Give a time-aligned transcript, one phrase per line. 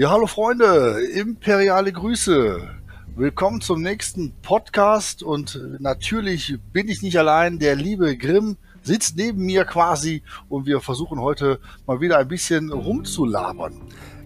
[0.00, 2.70] Ja, hallo Freunde, imperiale Grüße.
[3.16, 7.58] Willkommen zum nächsten Podcast und natürlich bin ich nicht allein.
[7.58, 12.72] Der liebe Grimm sitzt neben mir quasi und wir versuchen heute mal wieder ein bisschen
[12.72, 13.74] rumzulabern.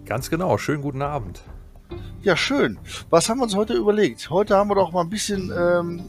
[0.05, 1.41] Ganz genau, schönen guten Abend.
[2.21, 2.79] Ja, schön.
[3.09, 4.29] Was haben wir uns heute überlegt?
[4.29, 6.05] Heute haben wir doch mal ein bisschen, ähm,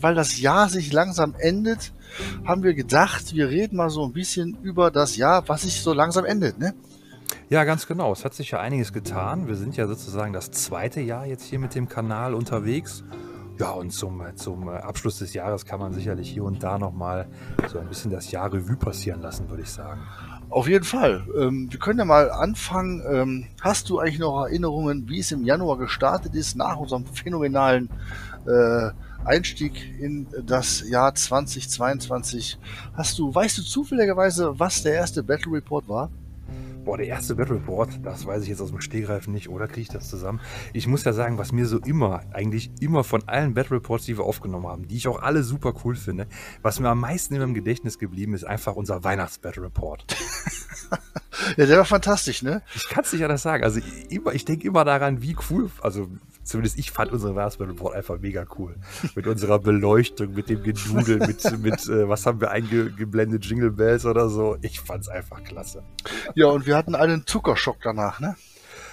[0.00, 1.92] weil das Jahr sich langsam endet,
[2.44, 5.92] haben wir gedacht, wir reden mal so ein bisschen über das Jahr, was sich so
[5.92, 6.72] langsam endet, ne?
[7.50, 8.12] Ja, ganz genau.
[8.12, 9.48] Es hat sich ja einiges getan.
[9.48, 13.04] Wir sind ja sozusagen das zweite Jahr jetzt hier mit dem Kanal unterwegs.
[13.58, 17.26] Ja, und zum, zum Abschluss des Jahres kann man sicherlich hier und da nochmal
[17.68, 20.02] so ein bisschen das Jahr Revue passieren lassen, würde ich sagen.
[20.50, 21.26] Auf jeden Fall.
[21.38, 23.02] Ähm, wir können ja mal anfangen.
[23.10, 27.88] Ähm, hast du eigentlich noch Erinnerungen, wie es im Januar gestartet ist, nach unserem phänomenalen
[28.46, 28.90] äh,
[29.24, 32.58] Einstieg in das Jahr 2022?
[32.92, 36.10] Hast du, weißt du zufälligerweise, was der erste Battle Report war?
[36.88, 39.82] Boah, der erste Battle Report, das weiß ich jetzt aus dem Stehgreifen nicht, oder kriege
[39.82, 40.40] ich das zusammen?
[40.72, 44.16] Ich muss ja sagen, was mir so immer, eigentlich immer von allen Battle Reports, die
[44.16, 46.26] wir aufgenommen haben, die ich auch alle super cool finde,
[46.62, 50.06] was mir am meisten in meinem Gedächtnis geblieben ist, einfach unser Weihnachts-Battle Report.
[51.58, 52.62] ja, der war fantastisch, ne?
[52.74, 53.64] Ich kann es nicht anders sagen.
[53.64, 56.08] Also immer, ich denke immer daran, wie cool, also
[56.48, 58.76] zumindest ich fand unsere Report einfach mega cool.
[59.14, 64.06] Mit unserer Beleuchtung, mit dem Gedudel, mit, mit äh, was haben wir eingeblendet, Jingle Bells
[64.06, 64.56] oder so.
[64.62, 65.82] Ich fand's einfach klasse.
[66.34, 68.36] Ja, und wir hatten einen Zuckerschock danach, ne?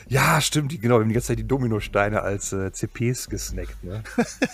[0.07, 0.95] Ja, stimmt, genau.
[0.95, 3.83] Wir haben die ganze Zeit die Dominosteine als äh, CPs gesnackt.
[3.83, 4.03] Ne?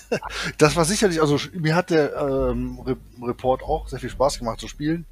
[0.57, 2.79] das war sicherlich, also mir hat der ähm,
[3.21, 5.05] Report auch sehr viel Spaß gemacht zu spielen.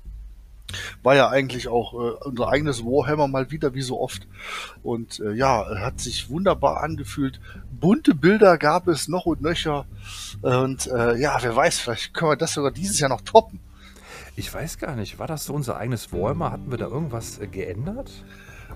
[1.03, 4.27] War ja eigentlich auch äh, unser eigenes Warhammer mal wieder, wie so oft.
[4.83, 7.39] Und äh, ja, hat sich wunderbar angefühlt.
[7.79, 9.85] Bunte Bilder gab es noch und nöcher.
[10.41, 13.59] Und äh, ja, wer weiß, vielleicht können wir das sogar dieses Jahr noch toppen.
[14.35, 16.51] Ich weiß gar nicht, war das so unser eigenes Warhammer?
[16.51, 18.11] Hatten wir da irgendwas äh, geändert?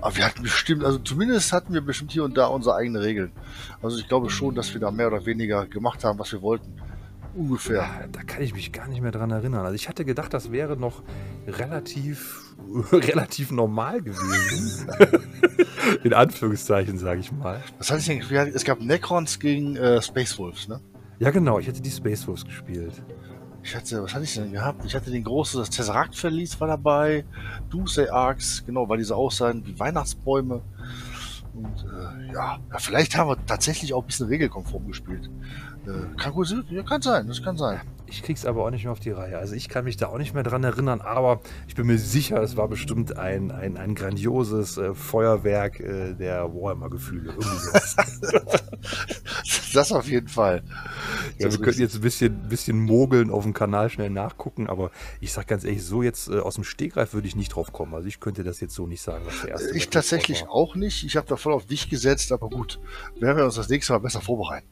[0.01, 3.31] Aber wir hatten bestimmt, also zumindest hatten wir bestimmt hier und da unsere eigenen Regeln.
[3.81, 6.73] Also ich glaube schon, dass wir da mehr oder weniger gemacht haben, was wir wollten.
[7.35, 7.77] Ungefähr.
[7.77, 9.65] Ja, da kann ich mich gar nicht mehr dran erinnern.
[9.65, 11.01] Also ich hatte gedacht, das wäre noch
[11.47, 12.53] relativ,
[12.91, 14.87] relativ normal gewesen.
[16.03, 17.61] In Anführungszeichen, sage ich mal.
[17.77, 18.53] Was hatte ich denn?
[18.53, 20.79] Es gab Necrons gegen äh, Space Wolves, ne?
[21.19, 21.59] Ja, genau.
[21.59, 23.03] Ich hätte die Space Wolves gespielt.
[23.63, 24.83] Ich hatte, was hatte ich denn gehabt?
[24.85, 27.23] Ich hatte den großen, das Tesseract-Verlies war dabei,
[27.69, 30.61] Doomsday Arcs, genau, weil diese aussahen wie Weihnachtsbäume.
[31.53, 35.29] Und äh, ja, ja, vielleicht haben wir tatsächlich auch ein bisschen regelkonform gespielt.
[35.85, 37.81] Äh, kann gut sein, ja, kann sein, das kann sein.
[38.13, 39.39] Ich krieg's aber auch nicht mehr auf die Reihe.
[39.39, 42.43] Also ich kann mich da auch nicht mehr dran erinnern, aber ich bin mir sicher,
[42.43, 47.33] es war bestimmt ein, ein, ein grandioses äh, Feuerwerk äh, der Warhammer-Gefühle.
[49.73, 50.61] das auf jeden Fall.
[51.39, 55.33] Ja, wir könnten jetzt ein bisschen, bisschen mogeln auf dem Kanal schnell nachgucken, aber ich
[55.33, 57.95] sag ganz ehrlich, so jetzt äh, aus dem Stegreif würde ich nicht drauf kommen.
[57.95, 61.03] Also ich könnte das jetzt so nicht sagen, was der erste Ich tatsächlich auch nicht.
[61.03, 62.79] Ich habe da voll auf dich gesetzt, aber gut,
[63.19, 64.67] werden wir uns das nächste Mal besser vorbereiten.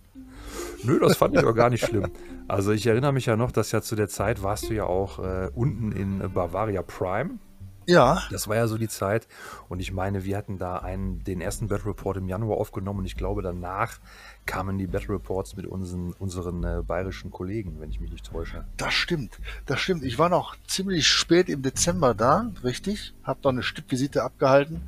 [0.83, 2.07] Nö, das fand ich auch gar nicht schlimm.
[2.47, 5.19] Also ich erinnere mich ja noch, dass ja zu der Zeit warst du ja auch
[5.19, 7.39] äh, unten in Bavaria Prime.
[7.87, 8.23] Ja.
[8.31, 9.27] Das war ja so die Zeit.
[9.69, 13.05] Und ich meine, wir hatten da einen, den ersten Battle Report im Januar aufgenommen und
[13.05, 13.99] ich glaube, danach
[14.45, 18.65] kamen die Battle Reports mit unseren, unseren äh, bayerischen Kollegen, wenn ich mich nicht täusche.
[18.77, 20.03] Das stimmt, das stimmt.
[20.03, 23.13] Ich war noch ziemlich spät im Dezember da, richtig.
[23.23, 24.81] Hab da eine Stippvisite abgehalten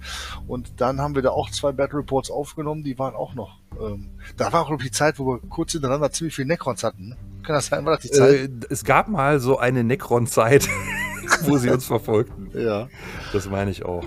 [0.48, 3.60] und dann haben wir da auch zwei Battle Reports aufgenommen, die waren auch noch.
[3.80, 7.16] Ähm, da war auch die Zeit, wo wir kurz hintereinander ziemlich viel Necrons hatten.
[7.44, 7.86] Kann das sein?
[7.86, 8.34] War das die Zeit?
[8.34, 10.68] Äh, es gab mal so eine Necron-Zeit,
[11.42, 12.50] wo sie uns verfolgten.
[12.54, 12.90] Ja.
[13.32, 14.04] Das meine ich auch.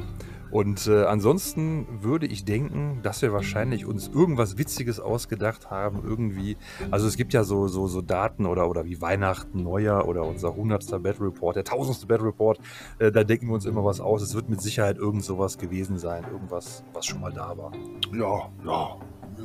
[0.51, 6.57] Und äh, ansonsten würde ich denken, dass wir wahrscheinlich uns irgendwas Witziges ausgedacht haben, irgendwie.
[6.91, 10.51] Also es gibt ja so, so, so Daten oder, oder wie Weihnachten, Neujahr oder unser
[10.51, 11.03] 100.
[11.03, 12.09] Bad Report, der 1000.
[12.09, 12.59] Bad Report.
[12.99, 14.23] Äh, da denken wir uns immer was aus.
[14.23, 17.73] Es wird mit Sicherheit irgend sowas gewesen sein, irgendwas, was schon mal da war.
[18.15, 18.97] Ja, ja,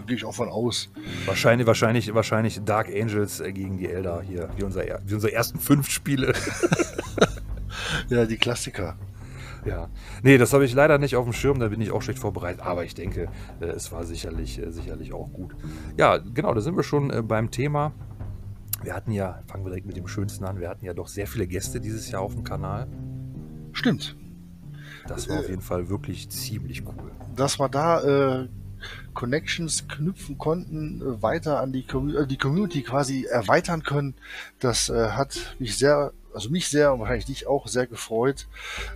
[0.05, 0.89] gehe ich auch von aus.
[1.25, 5.59] Wahrscheinlich, wahrscheinlich, wahrscheinlich Dark Angels äh, gegen die Elder hier, wie, unser, wie unsere ersten
[5.59, 6.33] fünf Spiele.
[8.09, 8.97] ja, die Klassiker.
[9.65, 9.89] Ja,
[10.23, 12.61] nee, das habe ich leider nicht auf dem Schirm, da bin ich auch schlecht vorbereitet,
[12.61, 13.29] aber ich denke,
[13.59, 15.55] äh, es war sicherlich, äh, sicherlich auch gut.
[15.97, 17.93] Ja, genau, da sind wir schon äh, beim Thema.
[18.81, 21.27] Wir hatten ja, fangen wir direkt mit dem Schönsten an, wir hatten ja doch sehr
[21.27, 22.87] viele Gäste dieses Jahr auf dem Kanal.
[23.73, 24.15] Stimmt.
[25.07, 27.11] Das war auf jeden Fall wirklich ziemlich cool.
[27.35, 28.47] Dass wir da äh,
[29.13, 34.15] Connections knüpfen konnten, äh, weiter an die, äh, die Community quasi erweitern können,
[34.59, 38.47] das hat mich sehr also mich sehr und wahrscheinlich dich auch sehr gefreut,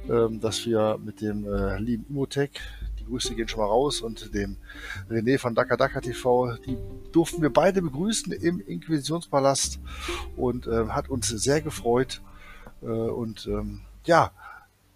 [0.10, 2.52] ähm, dass wir mit dem äh, lieben Imotech,
[3.00, 4.58] die Grüße gehen schon mal raus, und dem
[5.10, 6.78] René von Daka Daka TV, die
[7.12, 9.80] durften wir beide begrüßen im Inquisitionspalast
[10.36, 12.22] und äh, hat uns sehr gefreut.
[12.82, 14.31] Äh, und ähm, ja,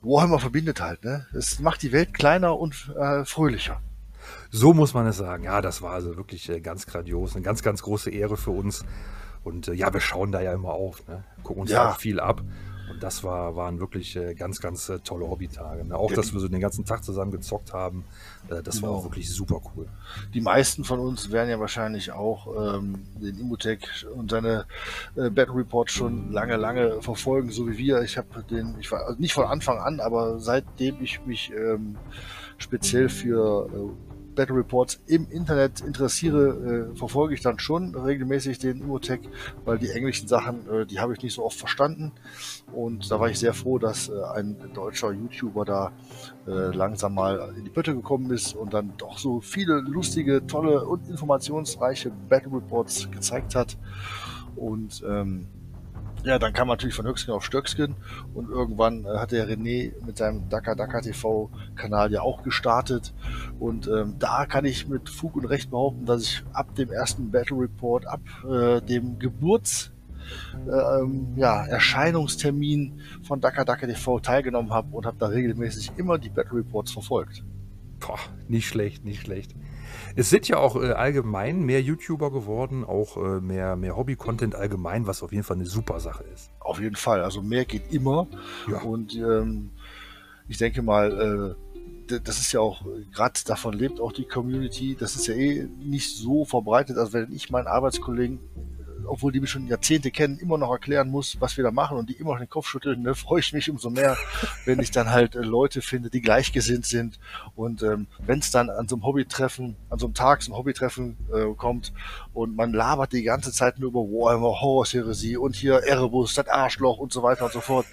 [0.01, 1.25] Warhammer verbindet halt, ne?
[1.33, 3.81] Es macht die Welt kleiner und äh, fröhlicher.
[4.51, 5.43] So muss man es sagen.
[5.43, 8.83] Ja, das war also wirklich äh, ganz grandios, eine ganz, ganz große Ehre für uns.
[9.43, 11.23] Und äh, ja, wir schauen da ja immer auf, ne?
[11.43, 11.93] gucken uns ja.
[11.93, 12.41] viel ab.
[12.89, 15.85] Und das war, waren wirklich äh, ganz, ganz äh, tolle Hobbytage.
[15.85, 15.95] Ne?
[15.95, 18.03] Auch, dass wir so den ganzen Tag zusammen gezockt haben,
[18.49, 18.87] äh, das genau.
[18.87, 19.87] war auch wirklich super cool.
[20.33, 24.65] Die meisten von uns werden ja wahrscheinlich auch ähm, den Immutech und seine
[25.15, 28.01] Battle Report schon lange, lange verfolgen, so wie wir.
[28.01, 31.95] Ich habe den, ich war also nicht von Anfang an, aber seitdem ich mich ähm,
[32.57, 33.69] speziell für
[34.39, 39.19] Battle Reports im Internet interessiere, äh, verfolge ich dann schon regelmäßig den Immotech,
[39.65, 42.13] weil die englischen Sachen, äh, die habe ich nicht so oft verstanden.
[42.71, 45.91] Und da war ich sehr froh, dass äh, ein deutscher YouTuber da
[46.47, 50.85] äh, langsam mal in die Pötte gekommen ist und dann doch so viele lustige, tolle
[50.85, 53.77] und informationsreiche Battle Reports gezeigt hat.
[54.55, 55.47] Und ähm,
[56.23, 57.95] ja, dann kam natürlich von Höchstgen auf Stöcksken
[58.33, 63.13] und irgendwann äh, hat der René mit seinem Daka Daka TV Kanal ja auch gestartet
[63.59, 67.31] und ähm, da kann ich mit Fug und Recht behaupten, dass ich ab dem ersten
[67.31, 69.91] Battle Report, ab äh, dem Geburts
[70.67, 76.17] äh, ähm, ja, Erscheinungstermin von Daka Daka TV teilgenommen habe und habe da regelmäßig immer
[76.17, 77.43] die Battle Reports verfolgt.
[77.99, 79.55] Boah, nicht schlecht, nicht schlecht.
[80.19, 85.07] Es sind ja auch äh, allgemein mehr YouTuber geworden, auch äh, mehr, mehr Hobby-Content allgemein,
[85.07, 86.51] was auf jeden Fall eine super Sache ist.
[86.59, 87.21] Auf jeden Fall.
[87.23, 88.27] Also mehr geht immer.
[88.69, 88.81] Ja.
[88.81, 89.69] Und ähm,
[90.49, 91.55] ich denke mal,
[92.09, 92.83] äh, das ist ja auch,
[93.13, 94.97] gerade davon lebt auch die Community.
[94.99, 96.97] Das ist ja eh nicht so verbreitet.
[96.97, 98.39] Also wenn ich meinen Arbeitskollegen
[99.09, 102.09] obwohl die mich schon Jahrzehnte kennen, immer noch erklären muss, was wir da machen und
[102.09, 104.17] die immer noch den Kopf schütteln, ne, freue ich mich umso mehr,
[104.65, 107.19] wenn ich dann halt äh, Leute finde, die gleichgesinnt sind.
[107.55, 110.57] Und ähm, wenn es dann an so einem Hobbytreffen, an so einem Tag, so ein
[110.57, 111.93] Hobbytreffen äh, kommt
[112.33, 116.97] und man labert die ganze Zeit nur über Warhammer, Horus-Heresie und hier Erebus, das Arschloch
[116.97, 117.85] und so weiter und so fort,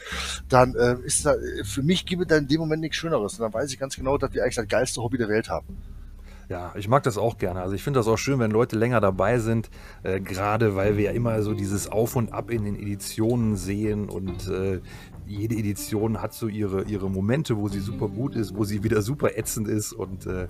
[0.48, 1.34] dann äh, ist da,
[1.64, 3.34] für mich gibt es da in dem Moment nichts Schöneres.
[3.34, 5.95] Und dann weiß ich ganz genau, dass wir eigentlich das geilste Hobby der Welt haben.
[6.48, 7.60] Ja, ich mag das auch gerne.
[7.60, 9.68] Also ich finde das auch schön, wenn Leute länger dabei sind,
[10.04, 14.08] äh, gerade weil wir ja immer so dieses Auf und Ab in den Editionen sehen
[14.08, 14.80] und äh,
[15.26, 19.02] jede Edition hat so ihre, ihre Momente, wo sie super gut ist, wo sie wieder
[19.02, 20.48] super ätzend ist und äh, äh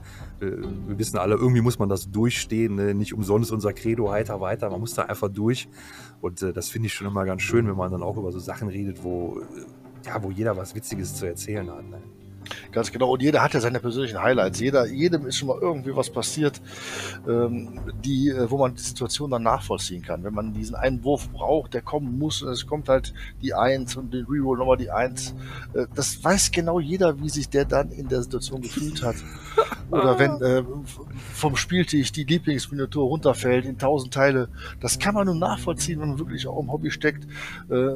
[0.86, 2.94] wir wissen alle, irgendwie muss man das durchstehen, ne?
[2.94, 5.66] nicht umsonst unser Credo heiter weiter, man muss da einfach durch
[6.20, 8.38] und äh, das finde ich schon immer ganz schön, wenn man dann auch über so
[8.38, 11.88] Sachen redet, wo, äh, ja, wo jeder was Witziges zu erzählen hat.
[11.88, 12.02] Ne?
[12.72, 13.10] Ganz genau.
[13.10, 14.60] Und jeder hat ja seine persönlichen Highlights.
[14.60, 16.60] Jeder, jedem ist schon mal irgendwie was passiert,
[17.28, 20.24] ähm, die, äh, wo man die Situation dann nachvollziehen kann.
[20.24, 23.96] Wenn man diesen einen Wurf braucht, der kommen muss, und es kommt halt die Eins
[23.96, 25.34] und den Reroll nochmal die Eins.
[25.74, 29.16] Äh, das weiß genau jeder, wie sich der dann in der Situation gefühlt hat.
[29.90, 30.64] Oder wenn äh,
[31.32, 34.48] vom Spieltisch die Lieblingsminiatur runterfällt in tausend Teile.
[34.80, 37.26] Das kann man nur nachvollziehen, wenn man wirklich auch im Hobby steckt.
[37.70, 37.94] Äh,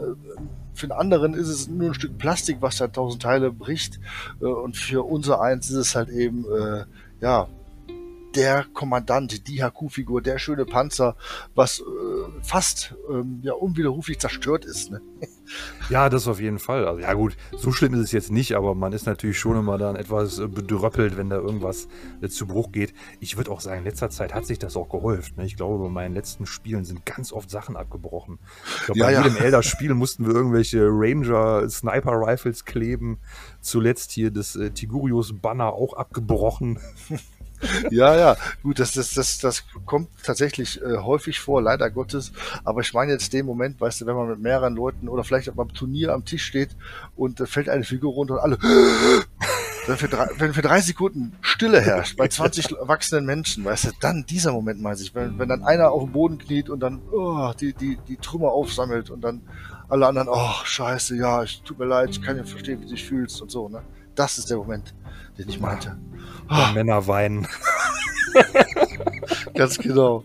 [0.74, 4.00] für den anderen ist es nur ein Stück Plastik, was da tausend Teile bricht.
[4.40, 6.84] Äh, und für unser eins ist es halt eben, äh,
[7.20, 7.48] ja,
[8.34, 11.16] der Kommandant, die Haku-Figur, der schöne Panzer,
[11.54, 11.82] was äh,
[12.42, 14.90] fast ähm, ja unwiderruflich zerstört ist.
[14.90, 15.00] Ne?
[15.88, 16.86] Ja, das auf jeden Fall.
[16.86, 19.78] Also ja gut, so schlimm ist es jetzt nicht, aber man ist natürlich schon immer
[19.78, 21.88] dann etwas äh, bedröppelt, wenn da irgendwas
[22.20, 22.94] äh, zu Bruch geht.
[23.18, 25.34] Ich würde auch sagen, in letzter Zeit hat sich das auch geholfen.
[25.38, 25.46] Ne?
[25.46, 28.38] Ich glaube, bei meinen letzten Spielen sind ganz oft Sachen abgebrochen.
[28.78, 29.24] Ich glaube, ja, bei ja.
[29.24, 33.18] jedem Elder-Spiel mussten wir irgendwelche Ranger-Sniper-Rifles kleben.
[33.60, 36.78] Zuletzt hier das äh, Tigurius-Banner auch abgebrochen.
[37.90, 42.32] ja, ja, gut, das, das, das, das kommt tatsächlich äh, häufig vor, leider Gottes.
[42.64, 45.48] Aber ich meine jetzt den Moment, weißt du, wenn man mit mehreren Leuten oder vielleicht
[45.50, 46.70] auch beim Turnier am Tisch steht
[47.16, 48.58] und äh, fällt eine Figur runter und alle
[49.86, 53.90] wenn für, drei, wenn für drei Sekunden Stille herrscht bei 20 erwachsenen Menschen, weißt du,
[54.00, 57.00] dann dieser Moment meinte ich, wenn, wenn dann einer auf dem Boden kniet und dann
[57.12, 59.42] oh, die, die, die Trümmer aufsammelt und dann
[59.88, 62.90] alle anderen, oh, scheiße, ja, ich tut mir leid, ich kann ja verstehen, wie du
[62.92, 63.82] dich fühlst und so, ne?
[64.14, 64.94] Das ist der Moment,
[65.38, 65.96] den ich meinte.
[66.50, 66.74] Oh.
[66.74, 67.46] Männer weinen.
[69.54, 70.24] Ganz genau.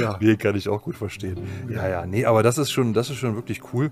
[0.00, 0.18] Ja.
[0.20, 1.38] Nee, kann ich auch gut verstehen.
[1.68, 3.90] Ja, ja, nee, aber das ist schon, das ist schon wirklich cool.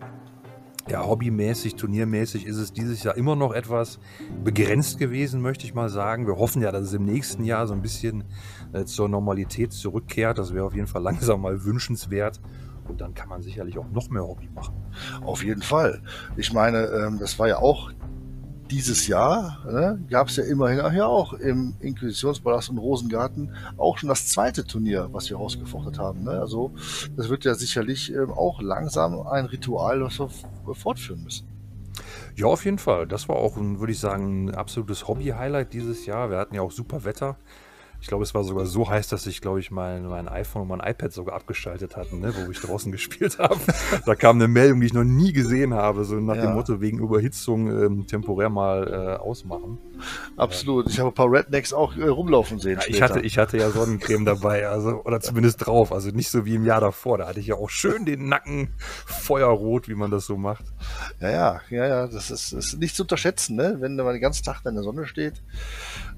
[0.88, 4.00] Ja, hobbymäßig, turniermäßig ist es dieses Jahr immer noch etwas
[4.42, 6.26] begrenzt gewesen, möchte ich mal sagen.
[6.26, 8.24] Wir hoffen ja, dass es im nächsten Jahr so ein bisschen
[8.72, 10.38] äh, zur Normalität zurückkehrt.
[10.38, 12.40] Das wäre auf jeden Fall langsam mal wünschenswert.
[12.88, 14.74] Und dann kann man sicherlich auch noch mehr Hobby machen.
[15.24, 16.02] Auf jeden Fall.
[16.36, 17.92] Ich meine, ähm, das war ja auch
[18.70, 24.08] dieses Jahr ne, gab es ja immerhin ja auch im Inquisitionspalast und Rosengarten auch schon
[24.08, 26.24] das zweite Turnier, was wir ausgefochtet haben.
[26.24, 26.32] Ne?
[26.32, 26.72] Also
[27.16, 31.46] das wird ja sicherlich ähm, auch langsam ein Ritual, was wir fortführen müssen.
[32.36, 33.06] Ja, auf jeden Fall.
[33.06, 36.30] Das war auch, würde ich sagen, ein absolutes Hobby-Highlight dieses Jahr.
[36.30, 37.36] Wir hatten ja auch super Wetter.
[38.00, 40.68] Ich glaube, es war sogar so heiß, dass ich, glaube ich, mein, mein iPhone und
[40.68, 43.60] mein iPad sogar abgeschaltet hatten, ne, wo ich draußen gespielt habe.
[44.06, 46.42] Da kam eine Meldung, die ich noch nie gesehen habe, so nach Ja.
[46.46, 49.78] dem Motto, wegen Überhitzung ähm, temporär mal äh, ausmachen.
[50.36, 50.88] Absolut.
[50.88, 52.78] Ich habe ein paar Rednecks auch äh, rumlaufen sehen.
[52.80, 55.92] Ja, ich, hatte, ich hatte ja Sonnencreme dabei, also, oder zumindest drauf.
[55.92, 57.18] Also nicht so wie im Jahr davor.
[57.18, 58.68] Da hatte ich ja auch schön den Nacken
[59.04, 60.64] feuerrot, wie man das so macht.
[61.20, 63.76] Ja, ja, ja, ja, das ist, ist nicht zu unterschätzen, ne?
[63.80, 65.42] Wenn man den ganzen Tag in der Sonne steht,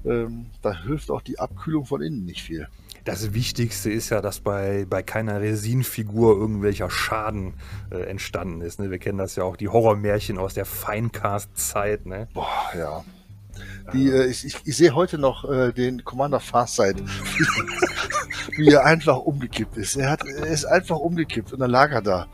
[0.05, 2.67] ähm, da hilft auch die Abkühlung von innen nicht viel.
[3.05, 7.55] Das Wichtigste ist ja, dass bei, bei keiner Resinfigur irgendwelcher Schaden
[7.91, 8.79] äh, entstanden ist.
[8.79, 8.91] Ne?
[8.91, 12.05] Wir kennen das ja auch, die Horrormärchen aus der Feincast-Zeit.
[12.05, 12.29] Ne?
[12.33, 13.03] Boah, ja.
[13.91, 16.95] Die, äh, ich, ich, ich sehe heute noch äh, den Commander Farsight,
[18.57, 19.97] wie er einfach umgekippt ist.
[19.97, 22.27] Er, hat, er ist einfach umgekippt und dann lag er da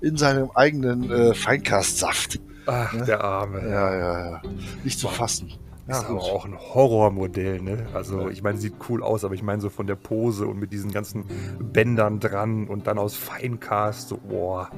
[0.00, 2.40] in seinem eigenen äh, Feinkastsaft.
[2.66, 3.60] Ach, der Arme.
[3.60, 4.42] Ja, ja, ja.
[4.84, 5.52] Nicht zu fassen.
[5.86, 7.86] Ja, ist aber auch ein Horrormodell, ne?
[7.92, 10.72] Also ich meine, sieht cool aus, aber ich meine so von der Pose und mit
[10.72, 11.24] diesen ganzen
[11.60, 14.70] Bändern dran und dann aus Feincast, so, boah.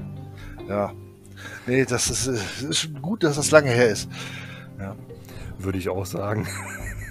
[0.69, 0.93] Ja.
[1.67, 4.09] Nee, das ist, äh, ist gut, dass das lange her ist.
[5.59, 6.47] würde ich auch sagen.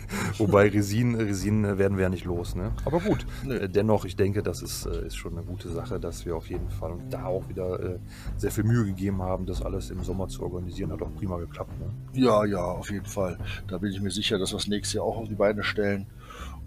[0.38, 2.72] Wobei Resin, Resin werden wir ja nicht los, ne?
[2.86, 3.26] Aber gut.
[3.44, 3.58] Nö.
[3.58, 6.50] Äh, Dennoch, ich denke, das ist, äh, ist schon eine gute Sache, dass wir auf
[6.50, 8.00] jeden Fall und da auch wieder äh,
[8.38, 10.92] sehr viel Mühe gegeben haben, das alles im Sommer zu organisieren.
[10.92, 11.88] Hat auch prima geklappt, ne?
[12.14, 13.38] Ja, ja, auf jeden Fall.
[13.68, 16.08] Da bin ich mir sicher, dass wir das nächste Jahr auch auf die Beine stellen.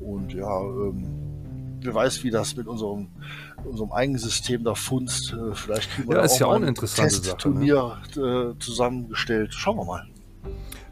[0.01, 1.05] Und ja, ähm,
[1.81, 3.09] wer weiß, wie das mit unserem,
[3.65, 5.37] unserem eigenen System da funzt.
[5.55, 7.09] Vielleicht kriegen wir Ja, da ist ja auch eine Sache, ne?
[7.09, 9.55] Testturnier äh, zusammengestellt.
[9.55, 10.07] Schauen wir mal.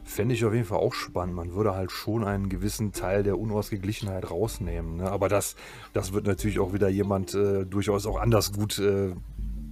[0.07, 1.35] Fände ich auf jeden Fall auch spannend.
[1.35, 4.99] Man würde halt schon einen gewissen Teil der Unausgeglichenheit rausnehmen.
[4.99, 5.11] Ne?
[5.11, 5.57] Aber das,
[5.93, 9.15] das wird natürlich auch wieder jemand äh, durchaus auch anders gut äh,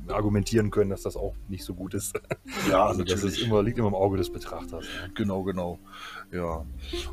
[0.09, 2.21] argumentieren können, dass das auch nicht so gut ist.
[2.69, 4.85] Ja, also das ist immer, liegt immer im Auge des Betrachters.
[4.85, 5.11] Ne?
[5.15, 5.79] Genau, genau.
[6.33, 6.65] Ja.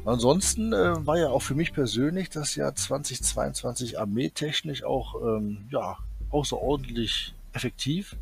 [0.06, 5.98] Ansonsten äh, war ja auch für mich persönlich das Jahr 2022 armeetechnisch auch ähm, ja,
[6.30, 8.16] außerordentlich effektiv.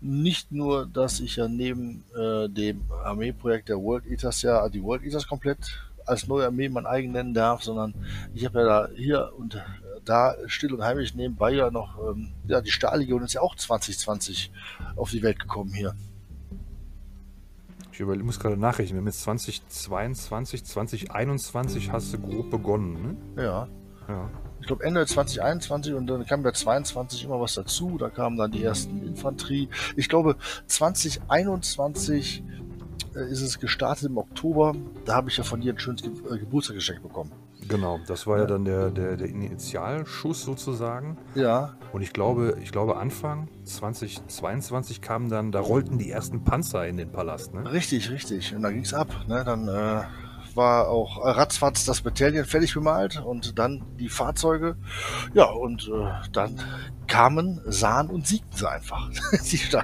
[0.00, 5.02] Nicht nur, dass ich ja neben äh, dem Armeeprojekt der World Eaters ja die World
[5.04, 5.58] Eaters komplett
[6.06, 7.94] als neue Armee mein eigen nennen darf, sondern
[8.34, 9.62] ich habe ja da hier und
[10.04, 14.52] da still und heimlich nebenbei ja noch, ähm, ja, die Stahllegion ist ja auch 2020
[14.96, 15.94] auf die Welt gekommen hier.
[17.92, 18.96] Ich über- muss gerade nachrechnen.
[18.96, 23.16] Wir haben jetzt 2022, 2021 hast du grob begonnen.
[23.34, 23.42] Ne?
[23.42, 23.68] Ja.
[24.08, 24.30] Ja.
[24.64, 27.98] Ich glaube Ende 2021 und dann kam der 22 immer was dazu.
[27.98, 29.68] Da kamen dann die ersten Infanterie.
[29.94, 32.42] Ich glaube 2021
[33.14, 34.74] äh, ist es gestartet im Oktober.
[35.04, 37.30] Da habe ich ja von dir ein schönes Ge äh, Geburtstagsgeschenk bekommen.
[37.68, 38.48] Genau, das war ja Ja.
[38.48, 41.18] dann der, der, der Initialschuss sozusagen.
[41.34, 46.86] Ja, Und ich glaube, ich glaube Anfang 2022 kamen dann, da rollten die ersten Panzer
[46.88, 47.52] in den Palast.
[47.52, 47.70] Ne?
[47.70, 48.54] richtig, richtig.
[48.56, 49.08] Und da ging es ab.
[49.28, 49.44] Ne?
[49.44, 50.02] Dann äh,
[50.56, 54.76] war auch ratzfatz das Battalion fertig bemalt und dann die Fahrzeuge.
[55.34, 56.60] Ja, und äh, dann
[57.06, 59.10] kamen, sahen und siegten sie einfach.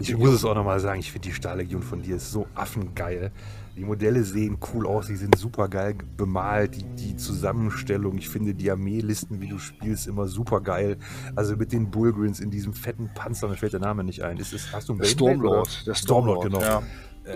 [0.01, 3.31] Ich muss es auch nochmal sagen, ich finde die Stahllegion von dir ist so affengeil.
[3.77, 8.53] Die Modelle sehen cool aus, die sind super geil bemalt, die, die Zusammenstellung, ich finde
[8.53, 10.99] die Armeelisten, wie du spielst, immer super geil.
[11.37, 14.37] Also mit den Bullgrins in diesem fetten Panzer, mir fällt der Name nicht ein.
[14.39, 15.87] Ist es, hast du einen Der Stormlord.
[15.87, 16.61] Der Stormlord, genau.
[16.61, 16.83] Ja.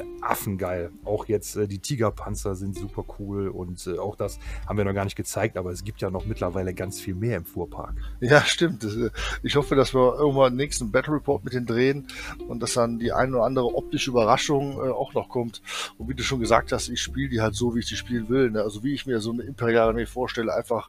[0.01, 0.91] Äh, affengeil.
[1.05, 4.95] Auch jetzt äh, die Tigerpanzer sind super cool und äh, auch das haben wir noch
[4.95, 7.95] gar nicht gezeigt, aber es gibt ja noch mittlerweile ganz viel mehr im Fuhrpark.
[8.21, 8.85] Ja, stimmt.
[8.85, 9.11] Äh,
[9.43, 12.07] Ich hoffe, dass wir irgendwann den nächsten Battle Report mit den drehen
[12.49, 15.63] und dass dann die eine oder andere optische Überraschung äh, auch noch kommt.
[15.99, 18.29] Und wie du schon gesagt hast, ich spiele die halt so, wie ich die spielen
[18.29, 18.51] will.
[18.51, 18.63] Ne?
[18.63, 20.89] Also wie ich mir so eine imperiale Armee vorstelle, einfach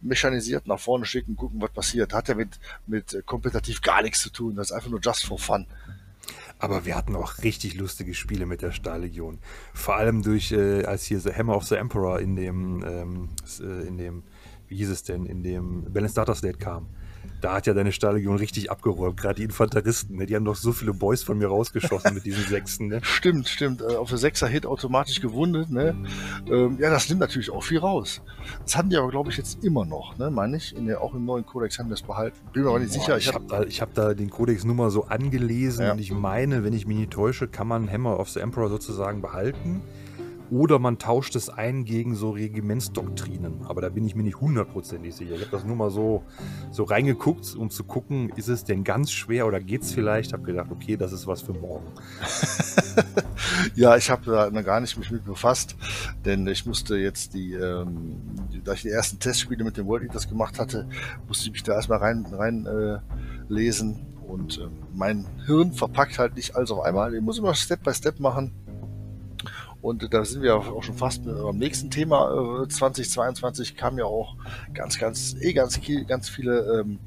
[0.00, 2.12] mechanisiert nach vorne schicken, gucken, was passiert.
[2.14, 4.54] Hat ja mit, mit äh, kompetitiv gar nichts zu tun.
[4.54, 5.66] Das ist einfach nur just for fun.
[6.58, 9.38] Aber wir hatten auch richtig lustige Spiele mit der Stahllegion.
[9.74, 13.28] Vor allem durch, äh, als hier The Hammer of the Emperor in dem, ähm,
[13.60, 14.22] äh, in dem,
[14.66, 16.88] wie hieß es denn, in dem Balance Data State kam.
[17.40, 20.26] Da hat ja deine Stahllegion richtig abgeräumt, gerade die Infanteristen, ne?
[20.26, 22.88] die haben doch so viele Boys von mir rausgeschossen mit diesen Sechsen.
[22.88, 22.98] Ne?
[23.02, 23.80] Stimmt, stimmt.
[23.80, 25.70] Äh, Auf der Sechser Hit automatisch gewundet.
[25.70, 25.94] Ne?
[26.50, 28.22] Ähm, ja, das nimmt natürlich auch viel raus.
[28.64, 30.30] Das haben die aber, glaube ich, jetzt immer noch, ne?
[30.30, 30.74] meine ich.
[30.74, 32.36] In der, auch im neuen Kodex haben die das behalten.
[32.52, 33.12] Bin mir aber nicht sicher.
[33.12, 35.84] Boah, Ich ich hab, habe da, ich hab da den Kodex nur mal so angelesen
[35.84, 35.92] Ja.
[35.92, 39.22] und ich meine, wenn ich mich nicht täusche, kann man Hammer of the Emperor sozusagen
[39.22, 39.80] behalten.
[40.50, 43.66] Oder man tauscht es ein gegen so Regimentsdoktrinen.
[43.66, 45.34] Aber da bin ich mir nicht hundertprozentig sicher.
[45.34, 46.24] Ich habe das nur mal so,
[46.70, 50.32] so reingeguckt, um zu gucken, ist es denn ganz schwer oder geht es vielleicht?
[50.32, 51.86] Habe gedacht, okay, das ist was für morgen.
[53.74, 55.76] Ja, ich habe da gar nicht mich mit befasst,
[56.24, 58.20] denn ich musste jetzt die, ähm,
[58.64, 60.88] da ich die ersten Testspiele mit den World Eaters gemacht hatte,
[61.26, 62.98] musste ich mich da erstmal rein, rein äh,
[64.26, 67.14] und ähm, mein Hirn verpackt halt nicht alles auf einmal.
[67.14, 68.52] Ich muss immer Step by Step machen
[69.80, 72.66] Und da sind wir auch schon fast beim nächsten Thema.
[72.68, 74.36] 2022 kam ja auch
[74.74, 76.98] ganz, ganz, eh ganz, ganz viele ähm,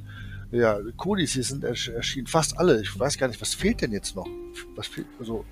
[0.52, 2.82] ja, Codis sind erschienen, fast alle.
[2.82, 4.28] Ich weiß gar nicht, was fehlt denn jetzt noch?
[4.76, 5.46] Was fehlt, also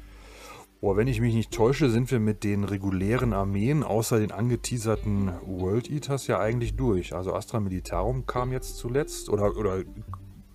[0.82, 5.30] Boah, wenn ich mich nicht täusche, sind wir mit den regulären Armeen außer den angeteaserten
[5.46, 7.14] World Eaters ja eigentlich durch.
[7.14, 9.84] Also Astra Militarum kam jetzt zuletzt oder, oder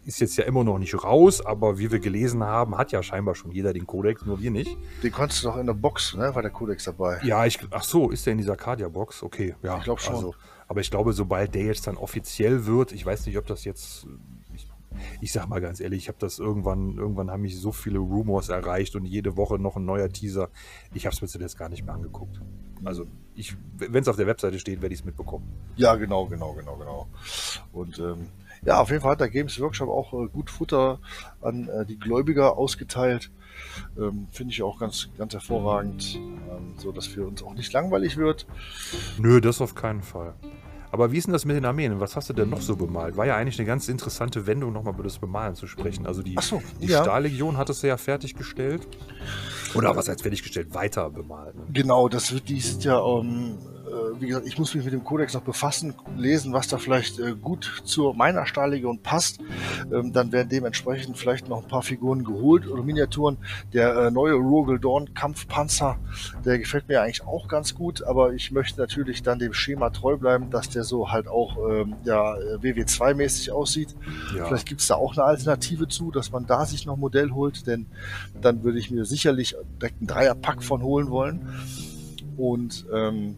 [0.04, 3.34] ist jetzt ja immer noch nicht raus, aber wie wir gelesen haben, hat ja scheinbar
[3.34, 4.76] schon jeder den Codex, nur wir nicht.
[5.02, 6.34] Den konntest du doch in der Box, ne?
[6.34, 7.20] War der Codex dabei?
[7.24, 9.22] Ja, ich, ach so, ist der in dieser Cardia-Box?
[9.22, 9.78] Okay, ja.
[9.78, 10.14] Ich glaube schon.
[10.14, 10.34] Also,
[10.68, 14.06] aber ich glaube, sobald der jetzt dann offiziell wird, ich weiß nicht, ob das jetzt
[15.20, 18.48] ich sag mal ganz ehrlich, ich habe das irgendwann, irgendwann haben mich so viele Rumors
[18.48, 20.50] erreicht und jede Woche noch ein neuer Teaser.
[20.92, 22.40] Ich habe es mir zuletzt gar nicht mehr angeguckt.
[22.84, 25.50] Also ich, wenn es auf der Webseite steht, werde ich es mitbekommen.
[25.76, 27.08] Ja, genau, genau, genau, genau.
[27.72, 28.28] Und ähm,
[28.64, 30.98] ja, auf jeden Fall hat der Games Workshop auch äh, gut Futter
[31.40, 33.30] an äh, die Gläubiger ausgeteilt.
[33.98, 38.16] Ähm, Finde ich auch ganz, ganz hervorragend, ähm, so dass für uns auch nicht langweilig
[38.16, 38.46] wird.
[39.18, 40.34] Nö, das auf keinen Fall.
[40.94, 41.98] Aber wie ist denn das mit den Armeen?
[41.98, 43.16] Was hast du denn noch so bemalt?
[43.16, 46.06] War ja eigentlich eine ganz interessante Wendung, nochmal über das Bemalen zu sprechen.
[46.06, 47.02] Also die, so, die ja.
[47.02, 48.86] Stahllegion hattest du ja fertiggestellt.
[49.74, 50.72] Oder was heißt fertiggestellt?
[50.72, 51.56] Weiter bemalt.
[51.56, 51.62] Ne?
[51.72, 53.73] Genau, das wird dies ja um, ähm, äh,
[54.18, 57.34] wie gesagt, ich muss mich mit dem Kodex noch befassen, lesen, was da vielleicht äh,
[57.34, 59.38] gut zu meiner Stahllegion passt.
[59.92, 63.38] Ähm, dann werden dementsprechend vielleicht noch ein paar Figuren geholt oder Miniaturen.
[63.72, 65.98] Der äh, neue Rogel Dawn Kampfpanzer,
[66.44, 70.16] der gefällt mir eigentlich auch ganz gut, aber ich möchte natürlich dann dem Schema treu
[70.16, 73.94] bleiben, dass der so halt auch ähm, ja, WW2-mäßig aussieht.
[74.36, 74.46] Ja.
[74.46, 77.66] Vielleicht gibt es da auch eine Alternative zu, dass man da sich noch Modell holt,
[77.66, 77.86] denn
[78.40, 81.48] dann würde ich mir sicherlich direkt einen Dreierpack von holen wollen.
[82.36, 83.36] Und ähm,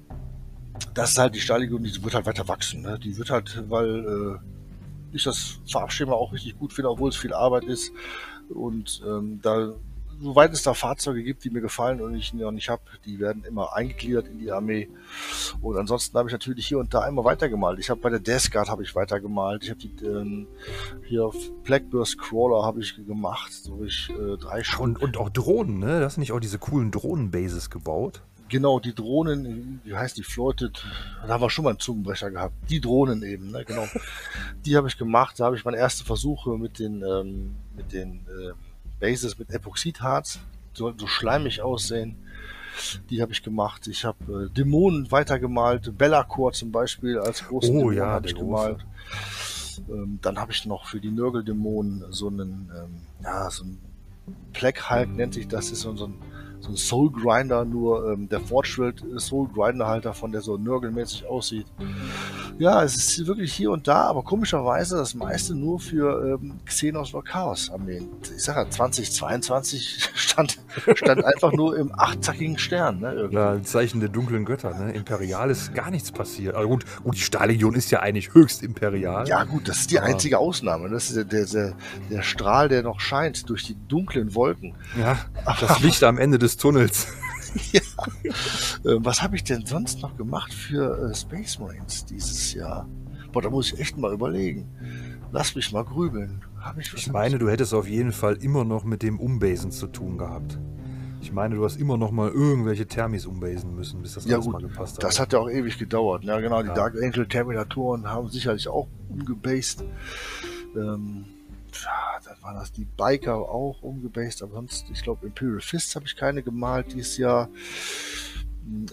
[0.95, 2.83] das ist halt die Stahllegion, die wird halt weiter wachsen.
[2.83, 2.99] Ne?
[2.99, 7.33] Die wird halt, weil äh, ich das Farbschema auch richtig gut finde, obwohl es viel
[7.33, 7.93] Arbeit ist.
[8.49, 9.73] Und ähm, da,
[10.21, 13.45] soweit es da Fahrzeuge gibt, die mir gefallen und ich noch nicht habe, die werden
[13.45, 14.89] immer eingegliedert in die Armee.
[15.61, 17.79] Und ansonsten habe ich natürlich hier und da immer weitergemalt.
[17.79, 19.65] Ich habe bei der Death Guard habe ich weitergemalt.
[19.65, 20.47] Ich habe die ähm,
[21.05, 24.81] hier auf Blackburst Crawler habe ich gemacht, so ich äh, drei Stück.
[24.81, 26.01] Und, und auch Drohnen, ne?
[26.01, 28.23] Das sind nicht auch diese coolen Drohnenbases gebaut?
[28.49, 30.85] Genau, die Drohnen, wie heißt die, Floated,
[31.23, 32.55] da haben wir schon mal einen Zungenbrecher gehabt.
[32.71, 33.87] Die Drohnen eben, ne, genau.
[34.65, 38.21] die habe ich gemacht, da habe ich meine erste Versuche mit den, ähm, mit den
[38.29, 38.53] äh,
[39.01, 40.39] Bases mit Epoxidharz,
[40.75, 42.17] so, so schleimig aussehen.
[43.11, 43.87] Die habe ich gemacht.
[43.87, 48.35] Ich habe äh, Dämonen weitergemalt, Bellacore zum Beispiel als großen oh, Dämon ja, habe ich
[48.35, 48.87] gemalt.
[49.89, 53.79] Ähm, dann habe ich noch für die Nörgeldämonen so einen, ähm, ja, so ein
[54.53, 56.15] Black Hulk nennt sich das, ist so, so ein
[56.61, 61.27] so ein Soul Grinder, nur ähm, der Fortschritt Soul Grinder Halter von der so nörgelmäßig
[61.27, 61.67] aussieht.
[62.59, 67.15] Ja, es ist wirklich hier und da, aber komischerweise das meiste nur für ähm, Xenos
[67.15, 68.09] oder Chaos Armeen.
[68.35, 70.59] Ich sag ja, 2022 stand,
[70.95, 73.01] stand einfach nur im achtzackigen Stern.
[73.01, 74.75] Ne, ja, ein Zeichen der dunklen Götter.
[74.79, 74.93] Ne?
[74.93, 76.55] Imperial ist gar nichts passiert.
[76.55, 79.29] Also gut, gut, die Stahllegion ist ja eigentlich höchst imperial.
[79.29, 80.89] Ja gut, das ist die einzige Ausnahme.
[80.89, 81.75] Das ist der, der, der,
[82.11, 84.75] der Strahl, der noch scheint durch die dunklen Wolken.
[84.99, 85.19] Ja,
[85.61, 87.09] das Licht am Ende des Tunnels.
[87.73, 87.81] ja.
[88.23, 88.31] Äh,
[88.83, 92.89] was habe ich denn sonst noch gemacht für äh, Space Marines dieses Jahr?
[93.33, 94.69] Boah, da muss ich echt mal überlegen.
[95.33, 96.43] Lass mich mal grübeln.
[96.61, 99.87] Hab ich ich meine, du hättest auf jeden Fall immer noch mit dem Umbasen zu
[99.87, 100.59] tun gehabt.
[101.21, 104.47] Ich meine, du hast immer noch mal irgendwelche Thermis umbasen müssen, bis das ja, alles
[104.47, 104.53] gut.
[104.53, 105.05] mal gepasst hat.
[105.05, 106.23] Das hat ja auch ewig gedauert.
[106.23, 106.63] Ja, genau.
[106.63, 106.75] Die ja.
[106.75, 109.83] Dark Angel Terminatoren haben sicherlich auch umgebased.
[110.77, 111.25] Ähm,
[111.73, 116.07] ja, dann waren das die Biker auch umgebased, aber sonst, ich glaube, Imperial Fists habe
[116.07, 117.49] ich keine gemalt dieses Jahr.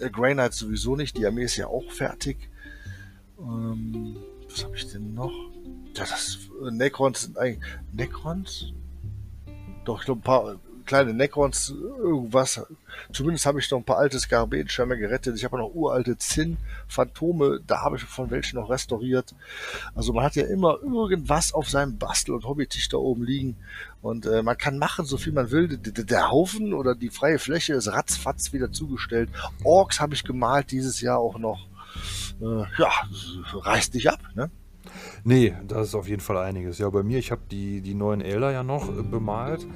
[0.00, 2.36] Äh, Grey Knight sowieso nicht, die Armee ist ja auch fertig.
[3.38, 4.16] Ähm,
[4.48, 5.32] was habe ich denn noch?
[5.94, 7.64] Ja, das äh, Necrons sind eigentlich.
[7.92, 8.72] Necrons?
[9.84, 12.60] Doch, ich glaube, ein paar kleine Necrons, irgendwas.
[13.12, 15.36] Zumindest habe ich noch ein paar alte Skarabäenschirme gerettet.
[15.36, 19.34] Ich habe noch uralte Zinn-Phantome, da habe ich von welchen noch restauriert.
[19.94, 23.56] Also man hat ja immer irgendwas auf seinem Bastel- und Hobbytisch da oben liegen.
[24.02, 25.68] Und äh, man kann machen, so viel man will.
[25.68, 29.30] Der, der Haufen oder die freie Fläche ist ratzfatz wieder zugestellt.
[29.62, 31.66] Orks habe ich gemalt dieses Jahr auch noch.
[32.40, 32.90] Äh, ja,
[33.52, 34.50] reißt nicht ab, ne?
[35.24, 36.78] Nee, das ist auf jeden Fall einiges.
[36.78, 39.66] Ja, bei mir, ich habe die, die neuen Elder ja noch äh, bemalt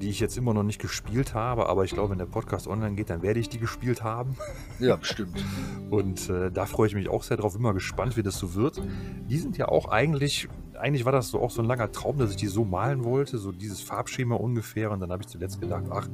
[0.00, 2.94] die ich jetzt immer noch nicht gespielt habe, aber ich glaube, wenn der Podcast online
[2.94, 4.36] geht, dann werde ich die gespielt haben.
[4.78, 5.44] Ja, bestimmt.
[5.90, 8.80] Und äh, da freue ich mich auch sehr drauf, immer gespannt, wie das so wird.
[9.28, 12.30] Die sind ja auch eigentlich, eigentlich war das so auch so ein langer Traum, dass
[12.30, 14.90] ich die so malen wollte, so dieses Farbschema ungefähr.
[14.90, 16.08] Und dann habe ich zuletzt gedacht, ach,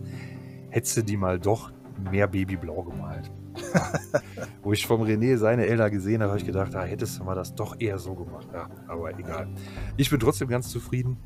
[0.70, 1.70] hättest du die mal doch
[2.10, 3.30] mehr Babyblau gemalt.
[4.62, 7.34] Wo ich vom René seine Elder gesehen habe, habe ich gedacht, da hättest du mal
[7.34, 8.48] das doch eher so gemacht.
[8.52, 9.48] Ja, aber egal.
[9.96, 11.16] Ich bin trotzdem ganz zufrieden.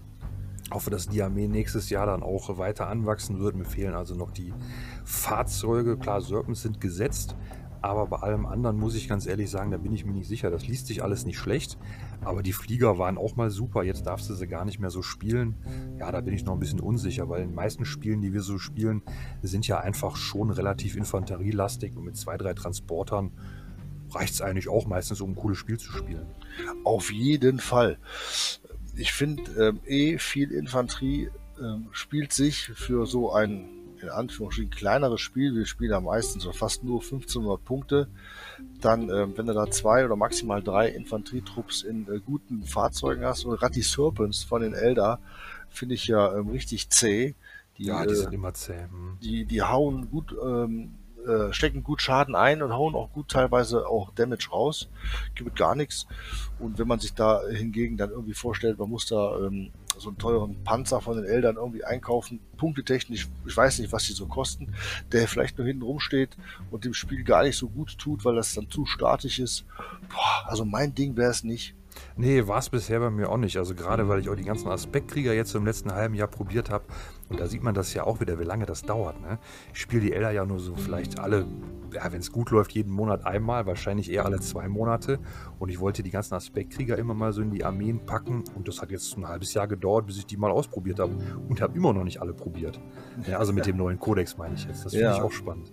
[0.73, 3.57] Hoffe, dass die Armee nächstes Jahr dann auch weiter anwachsen wird.
[3.57, 4.55] Mir fehlen also noch die
[5.05, 5.97] Fahrzeuge.
[5.97, 7.35] Klar, Serpents sind gesetzt,
[7.83, 10.51] aber bei allem anderen muss ich ganz ehrlich sagen, da bin ich mir nicht sicher.
[10.51, 11.79] Das liest sich alles nicht schlecht,
[12.23, 13.83] aber die Flieger waren auch mal super.
[13.83, 15.55] Jetzt darfst du sie gar nicht mehr so spielen.
[15.99, 18.43] Ja, da bin ich noch ein bisschen unsicher, weil in den meisten Spielen, die wir
[18.43, 19.03] so spielen,
[19.43, 23.33] sind ja einfach schon relativ infanterielastig und mit zwei, drei Transportern
[24.11, 26.27] reicht es eigentlich auch meistens, um ein cooles Spiel zu spielen.
[26.85, 27.99] Auf jeden Fall
[28.97, 33.69] ich finde ähm, eh viel Infanterie ähm, spielt sich für so ein
[34.03, 35.55] in Anführungsstrichen kleineres Spiel.
[35.55, 38.09] Wir spielen ja meistens so fast nur 1500 Punkte.
[38.81, 43.45] Dann, ähm, wenn du da zwei oder maximal drei Infanterietrupps in äh, guten Fahrzeugen hast
[43.45, 45.21] und gerade die Serpents von den Eldar
[45.69, 47.35] finde ich ja ähm, richtig zäh.
[47.79, 48.85] Die, ja, die äh, sind immer zäh.
[48.85, 49.19] Hm.
[49.23, 50.95] Die, die hauen gut ähm,
[51.27, 54.89] äh, stecken gut Schaden ein und hauen auch gut teilweise auch Damage raus.
[55.35, 56.07] Gibt gar nichts.
[56.59, 60.19] Und wenn man sich da hingegen dann irgendwie vorstellt, man muss da ähm, so einen
[60.19, 64.75] teuren Panzer von den Eltern irgendwie einkaufen, punktetechnisch, ich weiß nicht, was die so kosten,
[65.13, 66.37] der vielleicht nur hinten rumsteht
[66.71, 69.65] und dem Spiel gar nicht so gut tut, weil das dann zu statisch ist.
[70.09, 71.75] Boah, also mein Ding wäre es nicht.
[72.17, 73.57] Nee, war es bisher bei mir auch nicht.
[73.57, 76.85] Also gerade weil ich auch die ganzen Aspektkrieger jetzt im letzten halben Jahr probiert habe,
[77.31, 79.21] und da sieht man das ja auch wieder, wie lange das dauert.
[79.21, 79.39] Ne?
[79.73, 81.47] Ich spiele die Elder ja nur so vielleicht alle,
[81.93, 85.21] ja, wenn es gut läuft, jeden Monat einmal, wahrscheinlich eher alle zwei Monate.
[85.61, 88.43] Und ich wollte die ganzen Aspektkrieger immer mal so in die Armeen packen.
[88.57, 91.17] Und das hat jetzt ein halbes Jahr gedauert, bis ich die mal ausprobiert habe.
[91.49, 92.81] Und habe immer noch nicht alle probiert.
[93.29, 94.85] Ja, also mit dem neuen Kodex meine ich jetzt.
[94.85, 95.17] Das finde ja.
[95.17, 95.73] ich auch spannend.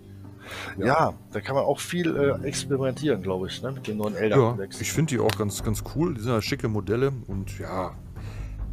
[0.77, 0.85] Ja.
[0.85, 1.13] ja.
[1.31, 4.37] da kann man auch viel äh, experimentieren, glaube ich, ne, mit dem neuen Elder.
[4.37, 6.13] Ja, ich finde die auch ganz, ganz cool.
[6.13, 7.95] Die sind ja schicke Modelle und ja,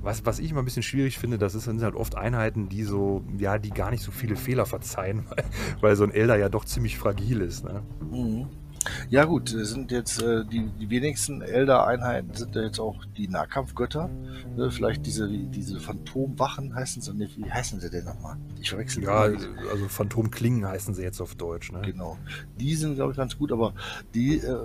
[0.05, 3.25] was, was ich immer ein bisschen schwierig finde, das sind halt oft Einheiten, die so,
[3.39, 5.45] ja, die gar nicht so viele Fehler verzeihen, weil,
[5.81, 7.65] weil so ein Elder ja doch ziemlich fragil ist.
[7.65, 7.83] Ne?
[8.11, 8.47] Mhm.
[9.11, 14.11] Ja gut, sind jetzt äh, die, die wenigsten Elder-Einheiten sind ja jetzt auch die Nahkampfgötter.
[14.57, 14.71] Ne?
[14.71, 18.37] Vielleicht diese, diese Phantomwachen heißen sie, ne, wie heißen sie denn nochmal?
[18.61, 21.73] Ich verwechsel Ja, also Phantomklingen heißen sie jetzt auf Deutsch.
[21.73, 21.83] Ne?
[21.83, 22.19] Genau.
[22.59, 23.75] Die sind, glaube ich, ganz gut, aber
[24.15, 24.57] die äh,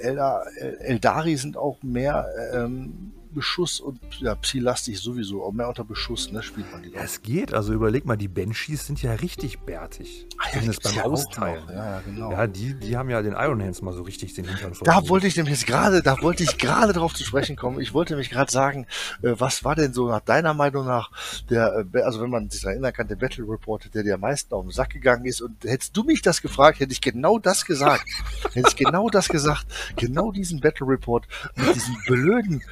[0.00, 0.44] Elder,
[0.80, 6.42] Eldari sind auch mehr ähm, Beschuss und ja, Psi-lastig sowieso, auch mehr unter Beschuss, ne,
[6.42, 6.90] spielt man die.
[6.90, 10.26] Ja, es geht, also überleg mal, die Banshees sind ja richtig bärtig.
[10.38, 11.64] Ah, ja, Zumindest beim ja Austeilen.
[11.68, 12.32] Ja, ja, genau.
[12.32, 15.26] Ja, die, die haben ja den Iron Hands mal so richtig den Hintern Da wollte
[15.26, 17.80] ich nämlich gerade, da wollte ich gerade drauf zu sprechen kommen.
[17.80, 18.86] Ich wollte mich gerade sagen,
[19.22, 21.10] äh, was war denn so nach deiner Meinung nach
[21.50, 24.54] der, äh, also wenn man sich erinnern kann, der Battle Report, der dir am meisten
[24.54, 27.64] auf den Sack gegangen ist und hättest du mich das gefragt, hätte ich genau das
[27.64, 28.04] gesagt.
[28.52, 29.66] hätte ich genau das gesagt.
[29.96, 32.62] Genau diesen Battle Report mit diesen blöden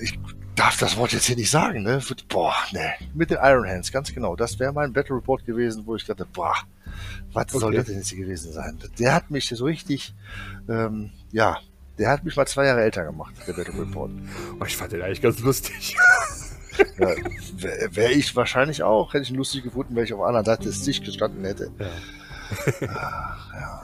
[0.00, 0.18] ich
[0.54, 2.00] darf das Wort jetzt hier nicht sagen, ne?
[2.28, 2.92] Boah, ne.
[3.14, 4.36] Mit den Iron Hands, ganz genau.
[4.36, 6.54] Das wäre mein Battle Report gewesen, wo ich dachte, boah,
[7.32, 7.58] was okay.
[7.58, 8.78] soll das denn jetzt hier gewesen sein?
[8.98, 10.14] Der hat mich so richtig,
[10.68, 11.58] ähm, ja,
[11.98, 14.10] der hat mich mal zwei Jahre älter gemacht, der Battle Report.
[14.60, 15.96] Oh, ich fand den eigentlich ganz lustig.
[16.98, 17.08] ja,
[17.56, 20.46] Wäre wär ich wahrscheinlich auch, hätte ich ihn lustig gefunden, wenn ich auf einer anderen
[20.46, 21.70] Seite des Tisch gestanden hätte.
[21.78, 21.86] Ja.
[22.88, 23.82] Ach, ja.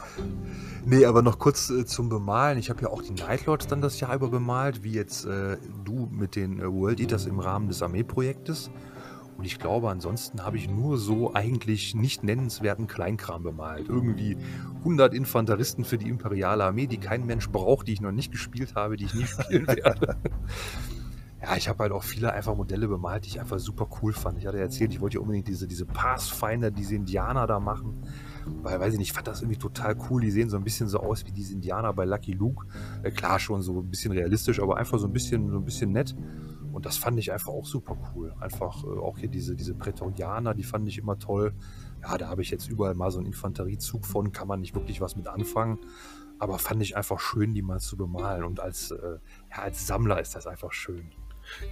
[0.85, 2.59] Nee, aber noch kurz äh, zum Bemalen.
[2.59, 6.09] Ich habe ja auch die Nightlords dann das Jahr über bemalt, wie jetzt äh, du
[6.11, 8.71] mit den äh, World Eaters im Rahmen des Armeeprojektes.
[9.37, 13.89] Und ich glaube, ansonsten habe ich nur so eigentlich nicht nennenswerten Kleinkram bemalt.
[13.89, 14.37] Irgendwie
[14.79, 18.75] 100 Infanteristen für die imperiale Armee, die kein Mensch braucht, die ich noch nicht gespielt
[18.75, 20.17] habe, die ich nie spielen werde.
[21.41, 24.39] ja, ich habe halt auch viele einfach Modelle bemalt, die ich einfach super cool fand.
[24.39, 28.03] Ich hatte erzählt, ich wollte ja unbedingt diese, diese Pathfinder, diese Indianer da machen.
[28.63, 30.21] Weil, weiß ich nicht, ich fand das irgendwie total cool.
[30.21, 32.67] Die sehen so ein bisschen so aus wie diese Indianer bei Lucky Luke.
[33.03, 35.93] Äh, klar, schon so ein bisschen realistisch, aber einfach so ein bisschen, so ein bisschen
[35.93, 36.15] nett.
[36.73, 38.35] Und das fand ich einfach auch super cool.
[38.41, 41.55] Einfach äh, auch hier diese, diese Prätorianer, die fand ich immer toll.
[42.03, 45.01] Ja, da habe ich jetzt überall mal so einen Infanteriezug von, kann man nicht wirklich
[45.01, 45.79] was mit anfangen.
[46.39, 48.45] Aber fand ich einfach schön, die mal zu bemalen.
[48.45, 49.19] Und als, äh,
[49.51, 51.11] ja, als Sammler ist das einfach schön.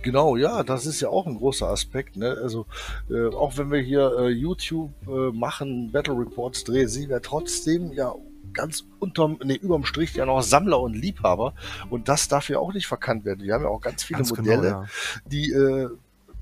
[0.02, 2.16] Genau, ja, das ist ja auch ein großer Aspekt.
[2.16, 2.36] Ne?
[2.42, 2.66] Also
[3.10, 7.92] äh, auch wenn wir hier äh, YouTube äh, machen, Battle Reports drehen, sind wir trotzdem
[7.92, 8.14] ja
[8.52, 11.54] ganz unterm, nee, überm Strich ja noch Sammler und Liebhaber.
[11.90, 13.44] Und das darf ja auch nicht verkannt werden.
[13.44, 14.88] Wir haben ja auch ganz viele ganz genau, Modelle, genau, ja.
[15.26, 15.88] die äh,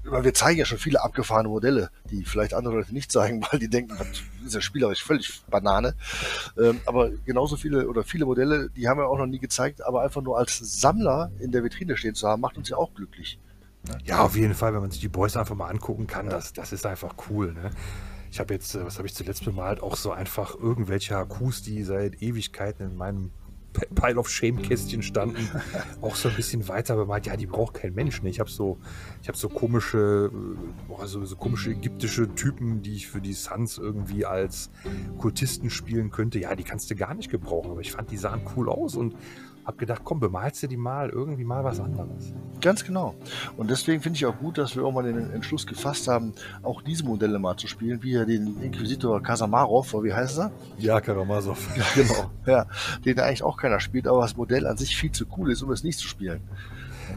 [0.04, 3.68] wir zeigen ja schon viele abgefahrene Modelle, die vielleicht andere Leute nicht zeigen, weil die
[3.68, 5.94] denken, das ist ja spielerisch völlig Banane.
[6.58, 10.02] Ähm, aber genauso viele oder viele Modelle, die haben wir auch noch nie gezeigt, aber
[10.02, 13.38] einfach nur als Sammler in der Vitrine stehen zu haben, macht uns ja auch glücklich.
[14.04, 16.72] Ja, auf jeden Fall, wenn man sich die Boys einfach mal angucken kann, das, das
[16.72, 17.52] ist einfach cool.
[17.52, 17.70] Ne?
[18.30, 21.82] Ich habe jetzt, äh, was habe ich zuletzt bemalt, auch so einfach irgendwelche Akkus, die
[21.84, 23.30] seit Ewigkeiten in meinem
[23.94, 25.48] Pile of Shame-Kästchen standen,
[26.00, 27.26] auch so ein bisschen weiter bemalt.
[27.26, 28.22] Ja, die braucht kein Mensch.
[28.22, 28.30] Ne?
[28.30, 28.78] Ich habe so,
[29.20, 30.30] ich so komische,
[30.86, 34.70] boah, so, so komische ägyptische Typen, die ich für die Suns irgendwie als
[35.18, 36.38] Kultisten spielen könnte.
[36.38, 37.72] Ja, die kannst du gar nicht gebrauchen.
[37.72, 39.16] Aber ich fand, die sahen cool aus und
[39.64, 42.32] hab gedacht, komm, bemalst du die mal irgendwie mal was anderes.
[42.60, 43.14] Ganz genau.
[43.56, 47.04] Und deswegen finde ich auch gut, dass wir irgendwann den Entschluss gefasst haben, auch diese
[47.04, 50.52] Modelle mal zu spielen, wie ja den Inquisitor Kasamarov, oder wie heißt er?
[50.78, 51.58] Ja, Karamazov.
[51.94, 52.30] genau.
[52.46, 52.66] Ja,
[53.04, 55.70] den eigentlich auch keiner spielt, aber das Modell an sich viel zu cool ist, um
[55.72, 56.40] es nicht zu spielen.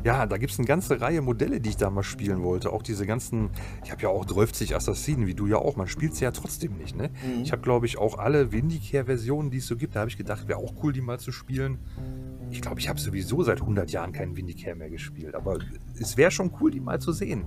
[0.03, 2.71] Ja, da gibt es eine ganze Reihe Modelle, die ich da mal spielen wollte.
[2.71, 3.49] Auch diese ganzen,
[3.83, 5.75] ich habe ja auch 30 Assassinen, wie du ja auch.
[5.75, 7.09] Man spielt sie ja trotzdem nicht, ne?
[7.09, 7.43] Mhm.
[7.43, 9.95] Ich habe, glaube ich, auch alle Vindicare-Versionen, die es so gibt.
[9.95, 11.79] Da habe ich gedacht, wäre auch cool, die mal zu spielen.
[12.49, 15.35] Ich glaube, ich habe sowieso seit 100 Jahren keinen Vindicare mehr gespielt.
[15.35, 15.57] Aber
[15.99, 17.45] es wäre schon cool, die mal zu sehen.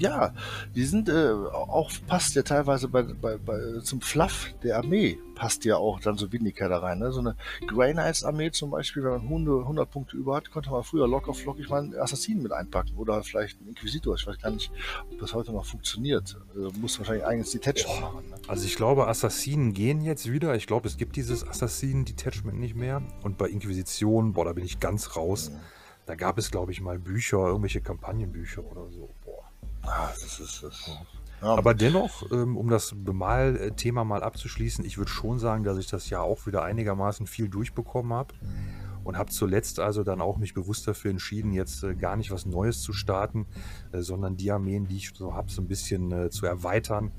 [0.00, 0.32] Ja,
[0.74, 5.66] die sind äh, auch passt ja teilweise bei, bei, bei, zum Fluff der Armee passt
[5.66, 7.00] ja auch dann so Windiker da rein.
[7.00, 7.12] Ne?
[7.12, 7.36] So eine
[7.66, 11.06] Grey Knights Armee zum Beispiel, wenn man 100, 100 Punkte über hat, konnte man früher
[11.06, 14.14] locker flockig mal einen Assassinen mit einpacken oder vielleicht einen Inquisitor.
[14.14, 14.72] Ich weiß gar nicht,
[15.12, 16.38] ob das heute noch funktioniert.
[16.54, 18.30] Äh, muss wahrscheinlich eigenes Detachment machen.
[18.30, 18.36] Ne?
[18.48, 20.54] Also ich glaube, Assassinen gehen jetzt wieder.
[20.54, 23.02] Ich glaube, es gibt dieses Assassinen-Detachment nicht mehr.
[23.22, 25.50] Und bei Inquisition, boah, da bin ich ganz raus.
[26.06, 29.10] Da gab es, glaube ich, mal Bücher, irgendwelche Kampagnenbücher oder so.
[29.82, 30.90] Ah, das ist das.
[31.40, 35.86] Ja, Aber dennoch, ähm, um das Bemalthema mal abzuschließen, ich würde schon sagen, dass ich
[35.86, 38.34] das ja auch wieder einigermaßen viel durchbekommen habe.
[39.02, 42.44] Und habe zuletzt also dann auch mich bewusst dafür entschieden, jetzt äh, gar nicht was
[42.44, 43.46] Neues zu starten,
[43.92, 47.10] äh, sondern die Armeen, die ich so habe, so ein bisschen äh, zu erweitern.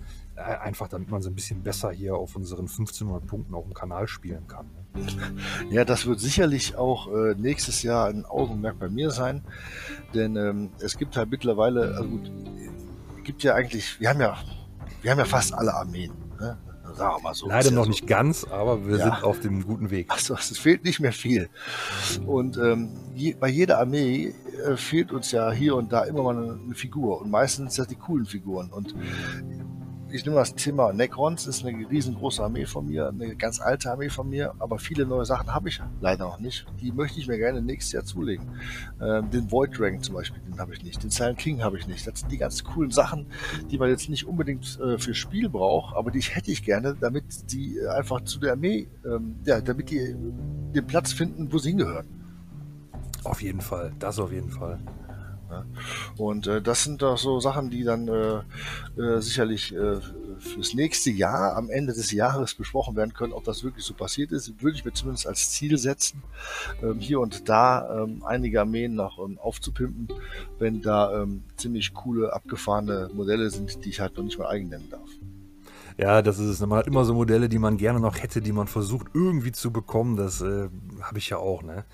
[0.41, 3.73] Äh, einfach damit man so ein bisschen besser hier auf unseren 1500 Punkten auf dem
[3.73, 4.69] Kanal spielen kann.
[5.69, 9.41] Ja, das wird sicherlich auch äh, nächstes Jahr ein Augenmerk bei mir sein,
[10.13, 14.37] denn ähm, es gibt halt mittlerweile, also gut, äh, gibt ja eigentlich, wir haben ja,
[15.01, 16.57] wir haben ja fast alle Armeen, ne?
[16.93, 17.47] sagen wir mal so.
[17.47, 17.89] Leider noch so.
[17.89, 19.03] nicht ganz, aber wir Ja.
[19.15, 20.07] sind auf dem guten Weg.
[20.09, 21.49] Also es fehlt nicht mehr viel.
[22.25, 24.33] Und ähm, je, bei jeder Armee
[24.65, 27.21] äh, fehlt uns ja hier und da immer mal eine, eine Figur.
[27.21, 28.69] Und meistens sind das die coolen Figuren.
[28.71, 28.93] Und
[30.13, 34.09] ich nehme das Thema Necrons, ist eine riesengroße Armee von mir, eine ganz alte Armee
[34.09, 36.65] von mir, aber viele neue Sachen habe ich leider noch nicht.
[36.81, 38.49] Die möchte ich mir gerne nächstes Jahr zulegen.
[39.01, 41.01] Ähm, den Void Dragon zum Beispiel, den habe ich nicht.
[41.01, 42.05] Den Silent King habe ich nicht.
[42.05, 43.25] Das sind die ganz coolen Sachen,
[43.69, 47.51] die man jetzt nicht unbedingt äh, für Spiel braucht, aber die hätte ich gerne, damit
[47.51, 51.69] die äh, einfach zu der Armee, ähm, ja, damit die den Platz finden, wo sie
[51.69, 52.07] hingehören.
[53.23, 54.79] Auf jeden Fall, das auf jeden Fall.
[56.17, 58.41] Und äh, das sind doch so Sachen, die dann äh,
[59.01, 59.97] äh, sicherlich äh,
[60.39, 64.31] fürs nächste Jahr, am Ende des Jahres besprochen werden können, ob das wirklich so passiert
[64.31, 64.61] ist.
[64.61, 66.23] Würde ich mir zumindest als Ziel setzen,
[66.81, 70.07] ähm, hier und da ähm, einige Armeen noch ähm, aufzupimpen,
[70.59, 74.69] wenn da ähm, ziemlich coole, abgefahrene Modelle sind, die ich halt noch nicht mal eigen
[74.69, 75.09] nennen darf.
[75.97, 76.59] Ja, das ist es.
[76.61, 79.71] Man hat immer so Modelle, die man gerne noch hätte, die man versucht irgendwie zu
[79.71, 80.15] bekommen.
[80.15, 80.69] Das äh,
[81.01, 81.85] habe ich ja auch, ne?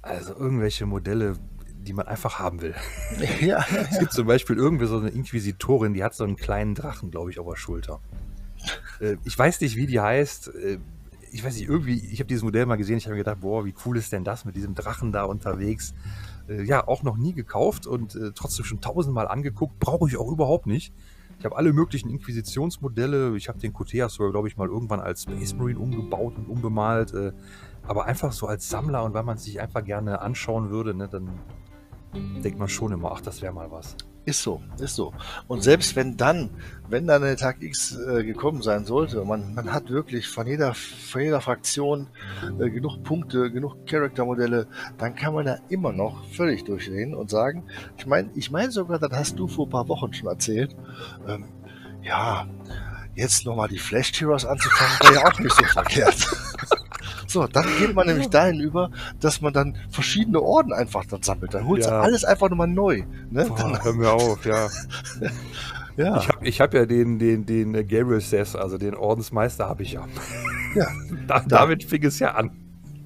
[0.00, 1.34] Also irgendwelche Modelle,
[1.82, 2.74] die man einfach haben will.
[3.40, 7.10] ja, Es gibt zum Beispiel irgendwie so eine Inquisitorin, die hat so einen kleinen Drachen,
[7.10, 8.00] glaube ich, auf der Schulter.
[9.00, 10.48] Äh, ich weiß nicht, wie die heißt.
[10.54, 10.78] Äh,
[11.30, 13.64] ich weiß nicht, irgendwie, ich habe dieses Modell mal gesehen, ich habe mir gedacht, boah,
[13.64, 15.94] wie cool ist denn das mit diesem Drachen da unterwegs?
[16.46, 20.66] Äh, ja, auch noch nie gekauft und trotzdem schon tausendmal angeguckt, brauche ich auch überhaupt
[20.66, 20.92] nicht.
[21.42, 23.36] Ich habe alle möglichen Inquisitionsmodelle.
[23.36, 27.12] Ich habe den Coteas sogar, glaube ich, mal irgendwann als Space Marine umgebaut und umbemalt.
[27.14, 27.32] Äh,
[27.82, 31.08] aber einfach so als Sammler und weil man es sich einfach gerne anschauen würde, ne,
[31.08, 31.40] dann
[32.14, 33.96] denkt man schon immer, ach, das wäre mal was.
[34.24, 35.12] Ist so, ist so.
[35.48, 36.50] Und selbst wenn dann,
[36.88, 40.74] wenn dann der Tag X äh, gekommen sein sollte, man, man hat wirklich von jeder,
[40.74, 42.06] von jeder Fraktion
[42.60, 47.64] äh, genug Punkte, genug Charaktermodelle, dann kann man da immer noch völlig durchdrehen und sagen,
[47.96, 50.76] ich meine, ich meine sogar, das hast du vor ein paar Wochen schon erzählt,
[51.26, 51.46] ähm,
[52.04, 52.46] ja,
[53.16, 56.28] jetzt nochmal die Flash Heroes anzufangen, wäre ja auch nicht so verkehrt.
[57.32, 58.90] So, dann geht man nämlich dahin über,
[59.20, 61.54] dass man dann verschiedene Orden einfach dann sammelt.
[61.54, 61.98] Dann holst Ja.
[61.98, 63.02] du alles einfach nochmal neu.
[63.30, 63.46] Ne?
[63.48, 64.68] Boah, hör mir auf, ja.
[65.96, 66.18] ja.
[66.18, 69.92] Ich habe ich hab ja den, den, den Gabriel Sess, also den Ordensmeister habe ich
[69.92, 70.06] ja.
[70.74, 70.86] Ja.
[71.26, 72.50] Da, damit fing es ja an.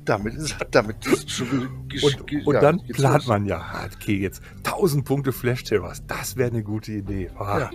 [0.05, 1.69] Damit ist, damit ist schon
[2.03, 3.27] Und, ge- und ja, dann plant los.
[3.27, 3.61] man ja,
[3.95, 7.29] okay, jetzt 1000 Punkte Flash Terrors, das wäre eine gute Idee.
[7.37, 7.71] Ah, Ja.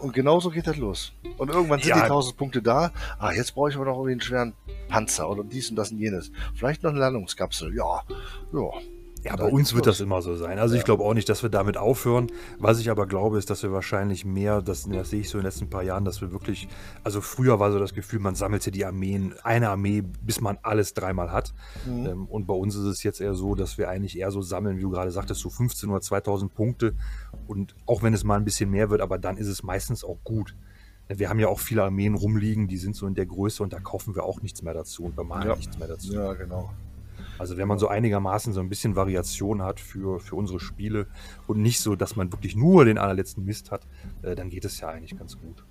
[0.00, 1.12] Und genauso geht das los.
[1.38, 1.96] Und irgendwann sind Ja.
[1.96, 2.90] die 1000 Punkte da.
[3.18, 4.54] Ah, jetzt brauche ich aber noch irgendwie einen schweren
[4.88, 6.30] Panzer oder dies und das und jenes.
[6.54, 7.74] Vielleicht noch eine Landungskapsel.
[7.74, 8.02] Ja,
[8.52, 8.70] ja.
[9.22, 10.58] Ja, bei uns wird das immer so sein.
[10.58, 12.28] Also ich glaube auch nicht, dass wir damit aufhören.
[12.58, 15.42] Was ich aber glaube, ist, dass wir wahrscheinlich mehr, das, das sehe ich so in
[15.42, 16.68] den letzten paar Jahren, dass wir wirklich,
[17.04, 20.94] also früher war so das Gefühl, man sammelte die Armeen, eine Armee, bis man alles
[20.94, 21.52] dreimal hat.
[21.86, 22.06] Mhm.
[22.06, 24.78] Ähm, und bei uns ist es jetzt eher so, dass wir eigentlich eher so sammeln,
[24.78, 26.94] wie du gerade sagtest, so 15 oder 2000 Punkte.
[27.46, 30.18] Und auch wenn es mal ein bisschen mehr wird, aber dann ist es meistens auch
[30.24, 30.56] gut.
[31.08, 33.80] Wir haben ja auch viele Armeen rumliegen, die sind so in der Größe und da
[33.80, 35.56] kaufen wir auch nichts mehr dazu und bemalen Ja.
[35.56, 36.12] nichts mehr dazu.
[36.14, 36.70] Ja, genau.
[37.40, 41.06] Also wenn man so einigermaßen so ein bisschen Variation hat für, für unsere Spiele
[41.46, 43.86] und nicht so, dass man wirklich nur den allerletzten Mist hat,
[44.20, 45.64] äh, dann geht es ja eigentlich ganz gut.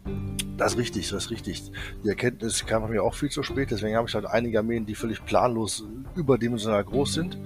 [0.57, 1.71] Das ist richtig, das ist richtig.
[2.03, 4.95] Die Erkenntnis kam mir auch viel zu spät, deswegen habe ich halt einige Armeen, die
[4.95, 7.37] völlig planlos überdimensional groß sind.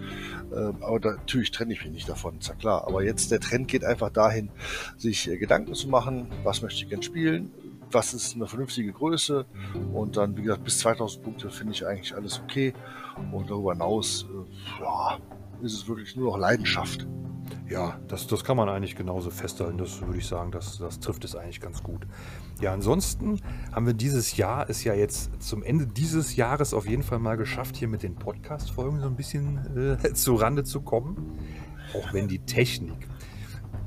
[0.54, 2.88] Äh, aber da, natürlich trenne ich mich nicht davon, ist ja klar.
[2.88, 4.52] Aber jetzt der Trend geht einfach dahin,
[4.98, 7.52] sich äh, Gedanken zu machen, was möchte ich gern spielen,
[7.92, 9.46] was ist eine vernünftige Größe
[9.94, 12.74] und dann, wie gesagt, bis 2000 Punkte finde ich eigentlich alles okay
[13.32, 17.08] und darüber hinaus, äh, ist es wirklich nur noch Leidenschaft.
[17.70, 19.78] Ja, das, das kann man eigentlich genauso festhalten.
[19.78, 22.06] Das würde ich sagen, das, das trifft es eigentlich ganz gut.
[22.62, 23.40] Ja, ansonsten
[23.72, 27.38] haben wir dieses Jahr, ist ja jetzt zum Ende dieses Jahres auf jeden Fall mal
[27.38, 31.40] geschafft, hier mit den Podcast-Folgen so ein bisschen äh, zu Rande zu kommen.
[31.96, 33.08] Auch wenn die Technik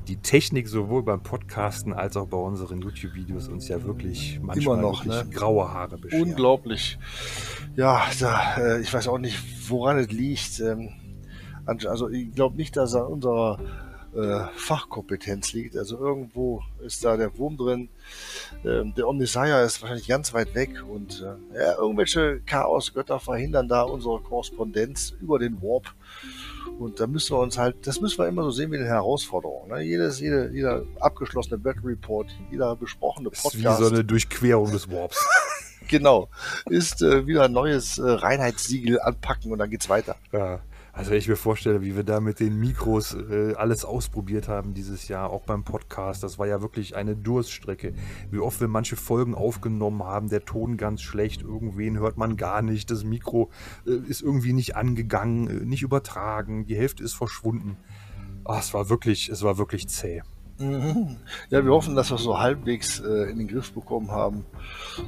[0.08, 4.88] die Technik sowohl beim Podcasten als auch bei unseren YouTube-Videos uns ja wirklich manchmal Immer
[4.88, 5.26] noch, ne?
[5.32, 6.22] graue Haare beschert.
[6.22, 6.98] Unglaublich.
[7.76, 9.38] Ja, da, äh, ich weiß auch nicht,
[9.68, 10.60] woran es liegt.
[10.60, 10.90] Ähm,
[11.66, 13.58] also ich glaube nicht, dass es an unserer
[14.14, 15.76] äh, Fachkompetenz liegt.
[15.76, 17.88] Also irgendwo ist da der Wurm drin.
[18.64, 23.82] Ähm, der Omnisire ist wahrscheinlich ganz weit weg und äh, ja, irgendwelche Chaosgötter verhindern da
[23.82, 25.94] unsere Korrespondenz über den Warp.
[26.78, 29.68] Und da müssen wir uns halt, das müssen wir immer so sehen wie eine Herausforderung.
[29.68, 29.82] Ne?
[29.82, 33.80] Jedes, jede, jeder abgeschlossene Battle Report, jeder besprochene Das ist wie Podcast.
[33.80, 35.24] so eine Durchquerung des Warps.
[35.88, 36.28] Genau.
[36.68, 40.16] Ist äh, wieder ein neues äh, Reinheitssiegel anpacken und dann geht's weiter.
[40.32, 40.58] Ja,
[40.96, 44.72] also wenn ich mir vorstelle, wie wir da mit den Mikros äh, alles ausprobiert haben
[44.72, 47.92] dieses Jahr, auch beim Podcast, das war ja wirklich eine Durststrecke.
[48.30, 52.62] Wie oft wir manche Folgen aufgenommen haben, der Ton ganz schlecht, irgendwen hört man gar
[52.62, 53.50] nicht, das Mikro
[53.86, 57.76] äh, ist irgendwie nicht angegangen, äh, nicht übertragen, die Hälfte ist verschwunden.
[58.44, 60.22] Ah, es war wirklich, es war wirklich zäh.
[60.58, 61.16] Mhm.
[61.50, 64.46] Ja, wir hoffen, dass wir so halbwegs äh, in den Griff bekommen haben.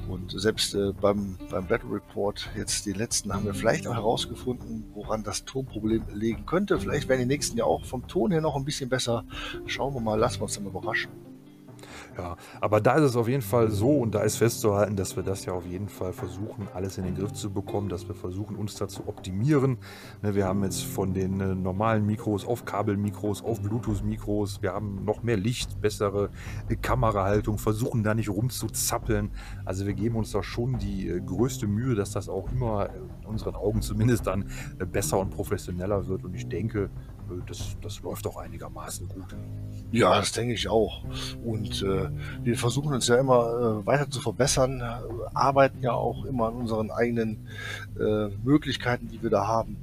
[0.09, 4.85] Und selbst äh, beim, beim Battle Report, jetzt die letzten, haben wir vielleicht auch herausgefunden,
[4.93, 6.79] woran das Tonproblem liegen könnte.
[6.79, 9.25] Vielleicht werden die nächsten ja auch vom Ton her noch ein bisschen besser.
[9.67, 11.11] Schauen wir mal, lassen wir uns dann überraschen.
[12.19, 15.23] Ja, aber da ist es auf jeden Fall so und da ist festzuhalten, dass wir
[15.23, 18.57] das ja auf jeden Fall versuchen, alles in den Griff zu bekommen, dass wir versuchen,
[18.57, 19.79] uns da zu optimieren.
[20.21, 25.05] Ne, Wir haben jetzt von den äh, normalen Mikros auf Kabelmikros, auf Bluetooth-Mikros, wir haben
[25.05, 26.31] noch mehr Licht, bessere
[26.69, 29.31] äh, Kamerahaltung, versuchen da nicht rumzuzappeln.
[29.65, 32.89] Also wir geben uns da schon die äh, größte Mühe, dass das auch immer
[33.21, 34.47] in unseren Augen zumindest dann
[34.91, 36.91] besser und professioneller wird und ich denke,
[37.47, 39.37] das, das läuft auch einigermaßen gut.
[39.91, 41.03] Ja, das denke ich auch.
[41.45, 42.11] Und äh,
[42.43, 44.85] wir versuchen uns ja immer äh, weiter zu verbessern, äh,
[45.35, 47.49] arbeiten ja auch immer an unseren eigenen
[47.99, 49.77] äh, Möglichkeiten, die wir da haben.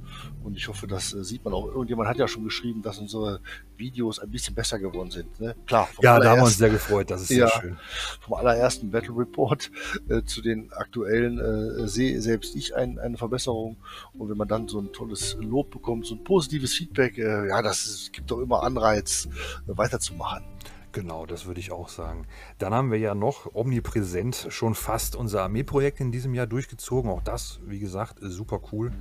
[0.46, 1.66] Und ich hoffe, das äh, sieht man auch.
[1.66, 3.40] Irgendjemand hat ja schon geschrieben, dass unsere
[3.76, 5.40] Videos ein bisschen besser geworden sind.
[5.40, 5.56] Ne?
[5.66, 7.48] Klar, Ja, da haben wir uns sehr gefreut, das ist Ja.
[7.48, 7.76] sehr schön.
[8.20, 9.72] vom allerersten Battle Report
[10.08, 13.76] äh, zu den aktuellen äh, sehe selbst ich ein, eine Verbesserung.
[14.16, 17.60] Und wenn man dann so ein tolles Lob bekommt, so ein positives Feedback, äh, ja,
[17.60, 19.26] das ist, gibt doch immer Anreiz,
[19.66, 20.44] äh, weiterzumachen.
[20.92, 22.26] Genau, das würde ich auch sagen.
[22.58, 27.10] Dann haben wir ja noch omnipräsent schon fast unser Armeeprojekt in diesem Jahr durchgezogen.
[27.10, 28.92] Auch das, wie gesagt, ist super cool.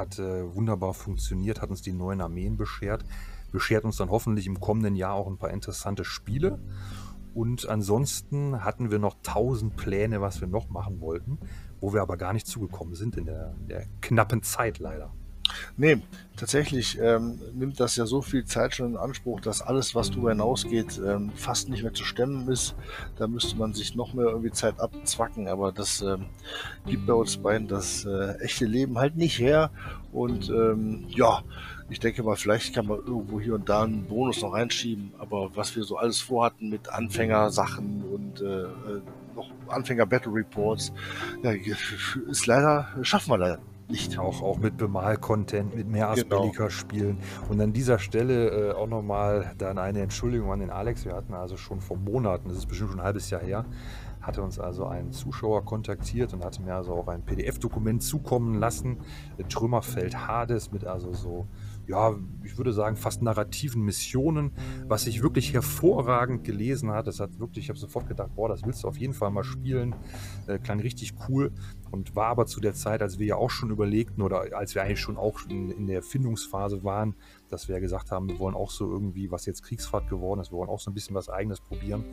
[0.00, 3.04] Hat äh, wunderbar funktioniert, hat uns die neuen Armeen beschert.
[3.52, 6.58] Beschert uns dann hoffentlich im kommenden Jahr auch ein paar interessante Spiele.
[7.34, 11.38] Und ansonsten hatten wir noch tausend Pläne, was wir noch machen wollten,
[11.82, 15.12] wo wir aber gar nicht zugekommen sind in der, in der knappen Zeit leider.
[15.76, 16.00] Nee,
[16.36, 20.30] tatsächlich ähm, nimmt das ja so viel Zeit schon in Anspruch, dass alles, was darüber
[20.30, 22.74] hinausgeht, ähm, fast nicht mehr zu stemmen ist.
[23.16, 26.26] Da müsste man sich noch mehr irgendwie Zeit abzwacken, aber das ähm,
[26.86, 29.70] gibt bei uns beiden das äh, echte Leben halt nicht her.
[30.12, 31.42] Und ähm, ja,
[31.90, 35.54] ich denke mal, vielleicht kann man irgendwo hier und da einen Bonus noch reinschieben, aber
[35.54, 39.02] was wir so alles vorhatten mit Anfängersachen und äh, äh,
[39.34, 40.92] noch Anfänger-Battle Reports,
[41.42, 43.58] ja, ist leider, schaffen wir leider
[43.90, 44.18] nicht.
[44.18, 46.36] Auch, auch mit Bemal-Content, mit mehr Genau.
[46.36, 47.18] Aspelika-Spielen.
[47.48, 51.04] Und an dieser Stelle äh, auch nochmal dann eine Entschuldigung an den Alex.
[51.04, 53.64] Wir hatten also schon vor Monaten, das ist bestimmt schon ein halbes Jahr her,
[54.20, 58.98] hatte uns also ein Zuschauer kontaktiert und hatte mir also auch ein PDF-Dokument zukommen lassen.
[59.48, 61.46] Trümmerfeld Hades mit also so,
[61.90, 64.52] ja, ich würde sagen, fast narrativen Missionen,
[64.86, 67.08] was sich wirklich hervorragend gelesen hat.
[67.08, 69.42] Das hat wirklich, ich habe sofort gedacht, boah, das willst du auf jeden Fall mal
[69.42, 69.96] spielen.
[70.46, 71.52] Äh, klang richtig cool
[71.90, 74.82] und war aber zu der Zeit, als wir ja auch schon überlegten oder als wir
[74.82, 77.16] eigentlich schon auch in, in der Findungsphase waren,
[77.48, 80.52] dass wir ja gesagt haben, wir wollen auch so irgendwie, was jetzt Kriegsfahrt geworden ist,
[80.52, 82.04] wir wollen auch so ein bisschen was Eigenes probieren.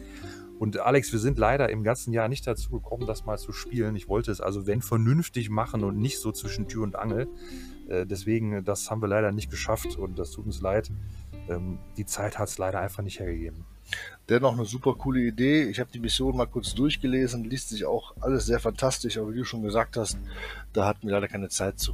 [0.57, 3.95] Und Alex, wir sind leider im ganzen Jahr nicht dazu gekommen, das mal zu spielen.
[3.95, 7.27] Ich wollte es also, wenn vernünftig machen und nicht so zwischen Tür und Angel.
[7.89, 10.91] Äh, deswegen, das haben wir leider nicht geschafft und das tut uns leid.
[11.49, 13.65] Ähm, die Zeit hat es leider einfach nicht hergegeben.
[14.29, 15.63] Dennoch eine super coole Idee.
[15.63, 19.37] Ich habe die Mission mal kurz durchgelesen, liest sich auch alles sehr fantastisch, aber wie
[19.37, 20.17] du schon gesagt hast,
[20.73, 21.93] da hatten wir leider keine Zeit zu.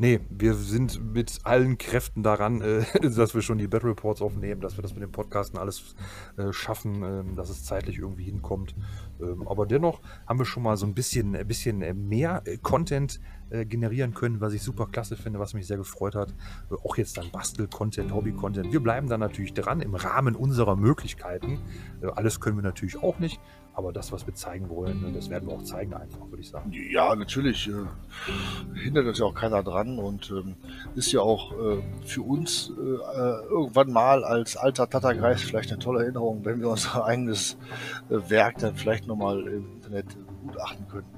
[0.00, 4.60] Nee, wir sind mit allen Kräften daran, äh, dass wir schon die Battle Reports aufnehmen,
[4.60, 5.96] dass wir das mit dem Podcasten alles
[6.36, 8.76] äh, schaffen, ähm, dass es zeitlich irgendwie hinkommt.
[9.20, 13.20] Ähm, aber dennoch haben wir schon mal so ein bisschen, ein bisschen mehr äh, Content
[13.50, 16.34] äh, generieren können, was ich super klasse finde, was mich sehr gefreut hat.
[16.70, 18.72] Äh, auch jetzt dann Bastel-Content, Hobby-Content.
[18.72, 21.58] Wir bleiben da natürlich dran im Rahmen unserer Möglichkeiten.
[22.02, 23.40] Äh, alles können wir natürlich auch nicht.
[23.78, 26.48] Aber das, was wir zeigen wollen, ne, das werden wir auch zeigen, einfach, würde ich
[26.48, 26.72] sagen.
[26.90, 27.68] Ja, natürlich.
[27.68, 30.56] Äh, hindert uns ja auch keiner dran und ähm,
[30.96, 35.78] ist ja auch äh, für uns äh, äh irgendwann mal als alter Tattergeist vielleicht eine
[35.78, 37.56] tolle Erinnerung, wenn wir unser eigenes
[38.10, 40.06] äh, Werk dann vielleicht nochmal im Internet
[40.44, 41.17] gutachten können.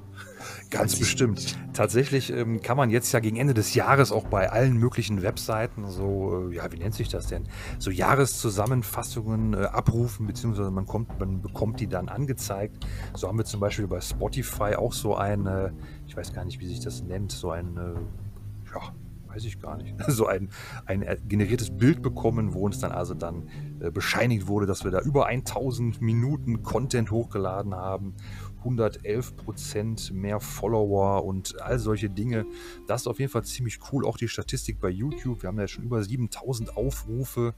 [0.71, 1.57] Ganz bestimmt.
[1.73, 5.85] Tatsächlich ähm, kann man jetzt ja gegen Ende des Jahres auch bei allen möglichen Webseiten
[5.89, 7.43] so, äh, ja, wie nennt sich das denn?
[7.77, 12.85] So Jahreszusammenfassungen äh, abrufen, beziehungsweise man, kommt, man bekommt die dann angezeigt.
[13.13, 15.71] So haben wir zum Beispiel bei Spotify auch so ein, äh,
[16.07, 18.93] ich weiß gar nicht, wie sich das nennt, so ein, äh, ja,
[19.27, 20.49] weiß ich gar nicht, so ein,
[20.85, 23.49] ein generiertes Bild bekommen, wo uns dann also dann
[23.79, 28.15] äh, bescheinigt wurde, dass wir da über 1000 Minuten Content hochgeladen haben
[28.61, 32.45] 111 Prozent mehr Follower und all solche Dinge.
[32.87, 34.05] Das ist auf jeden Fall ziemlich cool.
[34.05, 35.41] Auch die Statistik bei YouTube.
[35.43, 37.53] Wir haben ja schon über 7000 Aufrufe.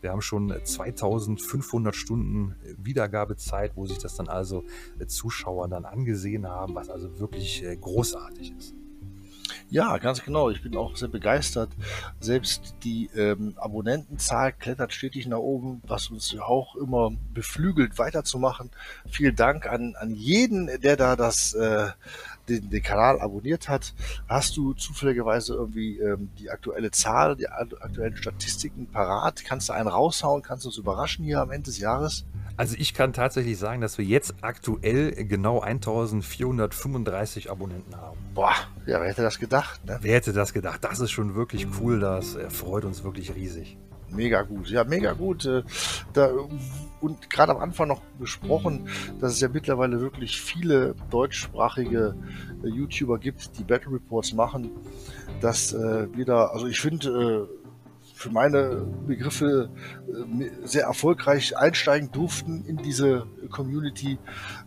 [0.00, 4.64] Wir haben schon 2500 Stunden Wiedergabezeit, wo sich das dann also
[5.06, 8.74] Zuschauer dann angesehen haben, was also wirklich äh, großartig ist.
[9.74, 10.50] Ja, ganz genau.
[10.50, 11.68] Ich bin auch sehr begeistert.
[12.20, 18.70] Selbst die ähm, Abonnentenzahl klettert stetig nach oben, was uns auch immer beflügelt, weiterzumachen.
[19.10, 21.88] Vielen Dank an, an jeden, der da das, äh,
[22.48, 23.94] den, den Kanal abonniert hat.
[24.28, 29.44] Hast du zufälligerweise irgendwie ähm, die aktuelle Zahl, die aktuellen Statistiken parat?
[29.44, 30.42] Kannst du einen raushauen?
[30.42, 32.24] Kannst du uns überraschen hier am Ende des Jahres?
[32.56, 38.16] Also ich kann tatsächlich sagen, dass wir jetzt aktuell genau 1435 Abonnenten haben.
[38.32, 38.54] Boah,
[38.86, 39.84] ja, wer hätte das gedacht?
[39.84, 39.98] Ne?
[40.02, 40.84] Wer hätte das gedacht?
[40.84, 43.76] Das ist schon wirklich cool, das freut uns wirklich riesig.
[44.14, 45.44] Mega gut, ja, mega gut.
[45.44, 45.62] Äh,
[46.12, 46.30] da,
[47.00, 48.88] und gerade am Anfang noch besprochen,
[49.20, 52.14] dass es ja mittlerweile wirklich viele deutschsprachige
[52.62, 54.70] äh, YouTuber gibt, die Battle Reports machen.
[55.40, 57.63] Dass äh, wir da, also ich finde, äh,
[58.24, 59.68] für meine Begriffe
[60.08, 64.18] äh, sehr erfolgreich einsteigen durften in diese Community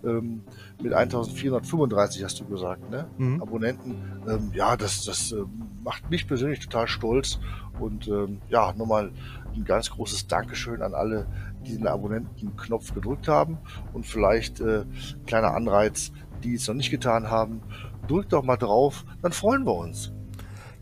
[0.03, 0.43] ähm,
[0.79, 3.07] mit 1435, hast du gesagt, ne?
[3.17, 3.41] Mhm.
[3.41, 3.95] Abonnenten.
[4.29, 5.37] Ähm, ja, das, das äh,
[5.83, 7.39] macht mich persönlich total stolz
[7.79, 9.11] und ähm, ja, nochmal
[9.55, 11.25] ein ganz großes Dankeschön an alle,
[11.65, 13.57] die den Abonnenten-Knopf gedrückt haben
[13.93, 14.85] und vielleicht äh,
[15.25, 16.11] kleiner Anreiz,
[16.43, 17.61] die es noch nicht getan haben.
[18.07, 20.13] Drückt doch mal drauf, dann freuen wir uns.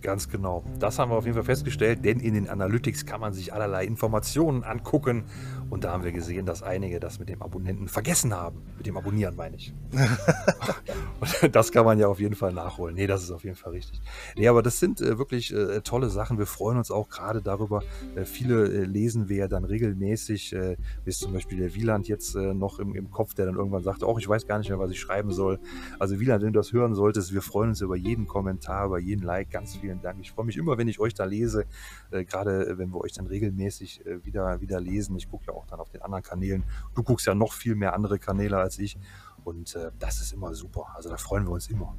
[0.05, 0.63] Ganz genau.
[0.77, 3.85] Das haben wir auf jeden Fall festgestellt, denn in den Analytics kann man sich allerlei
[3.85, 5.23] Informationen angucken.
[5.69, 8.61] Und da haben wir gesehen, dass einige das mit dem Abonnenten vergessen haben.
[8.77, 9.73] Mit dem Abonnieren meine ich.
[11.41, 12.95] und das kann man ja auf jeden Fall nachholen.
[12.95, 13.99] Nee, das ist auf jeden Fall richtig.
[14.37, 16.37] Nee, aber das sind äh, wirklich äh, tolle Sachen.
[16.37, 17.83] Wir freuen uns auch gerade darüber.
[18.15, 22.35] Äh, viele äh, lesen wir ja dann regelmäßig, äh, wie zum Beispiel der Wieland jetzt
[22.35, 24.79] äh, noch im, im Kopf, der dann irgendwann sagte, auch ich weiß gar nicht mehr,
[24.79, 25.59] was ich schreiben soll.
[25.97, 29.23] Also Wieland, wenn du das hören solltest, wir freuen uns über jeden Kommentar, über jeden
[29.23, 29.49] Like.
[29.49, 30.19] Ganz vielen Dank.
[30.21, 31.65] Ich freue mich immer, wenn ich euch da lese,
[32.11, 35.15] äh, gerade wenn wir euch dann regelmäßig wieder, wieder lesen.
[35.15, 36.63] Ich gucke ja auch dann auf den anderen Kanälen.
[36.95, 38.97] Du guckst ja noch viel mehr andere Kanäle als ich
[39.43, 40.87] und äh, das ist immer super.
[40.95, 41.95] Also da freuen wir uns immer.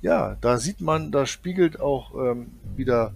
[0.00, 3.14] Ja, da sieht man, da spiegelt auch ähm, wieder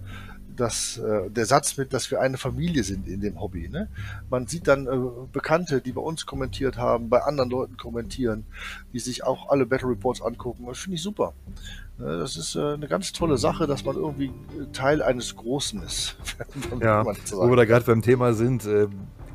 [0.56, 3.68] das, äh, der Satz mit, dass wir eine Familie sind in dem Hobby.
[3.68, 3.88] Ne?
[4.30, 8.46] Man sieht dann äh, Bekannte, die bei uns kommentiert haben, bei anderen Leuten kommentieren,
[8.92, 10.66] die sich auch alle Battle Reports angucken.
[10.66, 11.34] Das finde ich super.
[11.98, 14.32] Ne, das ist äh, eine ganz tolle Sache, dass man irgendwie
[14.72, 16.16] Teil eines Großen ist.
[16.80, 18.66] ja, wo wir da gerade beim Thema sind.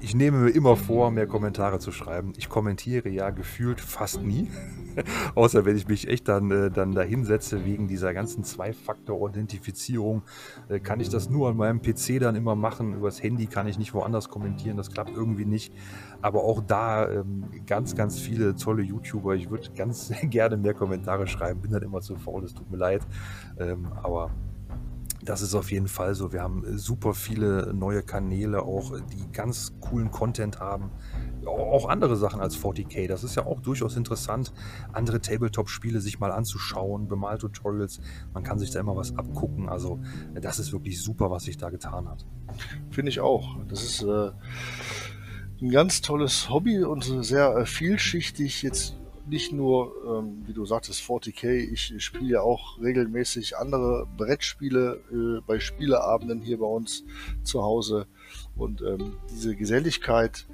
[0.03, 2.33] Ich nehme mir immer vor, mehr Kommentare zu schreiben.
[2.35, 4.49] Ich kommentiere ja gefühlt fast nie.
[5.35, 10.23] Außer wenn ich mich echt dann, äh, dann da hinsetze wegen dieser ganzen Zwei-Faktor-Authentifizierung,
[10.69, 12.95] äh, kann ich das nur an meinem PC dann immer machen.
[12.95, 14.75] Übers Handy kann ich nicht woanders kommentieren.
[14.75, 15.71] Das klappt irgendwie nicht.
[16.23, 19.35] Aber auch da ähm, ganz, ganz viele tolle YouTuber.
[19.35, 21.61] Ich würde ganz gerne mehr Kommentare schreiben.
[21.61, 22.43] Bin dann immer zu faul.
[22.43, 23.03] Es tut mir leid.
[23.59, 24.31] Ähm, aber
[25.23, 26.33] das ist auf jeden Fall so.
[26.33, 30.91] Wir haben super viele neue Kanäle auch, die ganz coolen Content haben.
[31.45, 33.07] Auch andere Sachen als 40k.
[33.07, 34.53] Das ist ja auch durchaus interessant,
[34.93, 37.99] andere Tabletop-Spiele sich mal anzuschauen, Bemaltutorials.
[38.33, 39.69] Man kann sich da immer was abgucken.
[39.69, 39.99] Also,
[40.33, 42.25] das ist wirklich super, was sich da getan hat.
[42.89, 43.57] Finde ich auch.
[43.67, 44.31] Das ist äh,
[45.61, 48.61] ein ganz tolles Hobby und sehr äh, vielschichtig.
[48.63, 55.01] Jetzt nicht nur, ähm, wie du sagtest, 40k, ich spiele ja auch regelmäßig andere Brettspiele
[55.11, 57.03] äh, bei Spieleabenden hier bei uns
[57.43, 58.07] zu Hause.
[58.55, 60.47] Und ähm, diese Geselligkeit,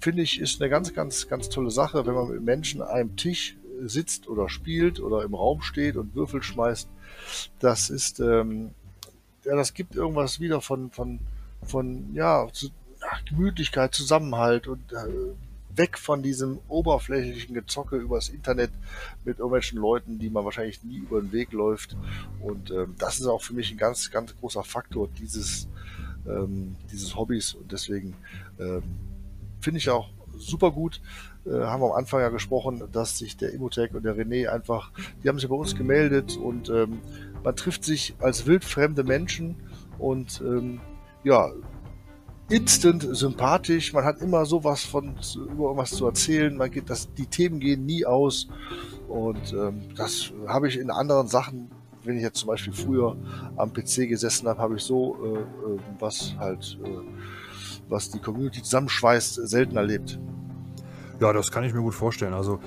[0.00, 3.16] finde ich, ist eine ganz, ganz, ganz tolle Sache, wenn man mit Menschen an einem
[3.16, 6.88] Tisch sitzt oder spielt oder im Raum steht und Würfel schmeißt,
[7.58, 8.70] das ist, ähm,
[9.44, 11.20] ja, das gibt irgendwas wieder von, von,
[11.62, 12.68] von, ja, zu,
[13.28, 15.34] Gemütlichkeit, Zusammenhalt und äh,
[15.78, 18.70] weg von diesem oberflächlichen Gezocke übers Internet
[19.24, 21.96] mit irgendwelchen Leuten, die man wahrscheinlich nie über den Weg läuft.
[22.40, 25.68] Und ähm, das ist auch für mich ein ganz, ganz großer Faktor dieses,
[26.26, 27.54] ähm, dieses Hobbys.
[27.54, 28.14] Und deswegen
[28.58, 28.82] ähm,
[29.60, 31.00] finde ich auch super gut.
[31.46, 34.92] Äh, haben wir am Anfang ja gesprochen, dass sich der Imotech und der René einfach,
[35.22, 37.00] die haben sich bei uns gemeldet und ähm,
[37.42, 39.56] man trifft sich als wildfremde Menschen
[39.98, 40.80] und ähm,
[41.24, 41.50] ja,
[42.48, 43.92] instant sympathisch.
[43.92, 46.56] Man hat immer sowas von über irgendwas zu erzählen.
[46.56, 48.48] Man geht, das, die Themen gehen nie aus.
[49.08, 51.70] Und ähm, das habe ich in anderen Sachen,
[52.04, 53.16] wenn ich jetzt zum Beispiel früher
[53.56, 56.88] am PC gesessen habe, habe ich so äh, äh, was halt, äh,
[57.88, 60.18] was die Community zusammenschweißt, selten erlebt.
[61.20, 62.32] Ja, das kann ich mir gut vorstellen.
[62.32, 62.60] Also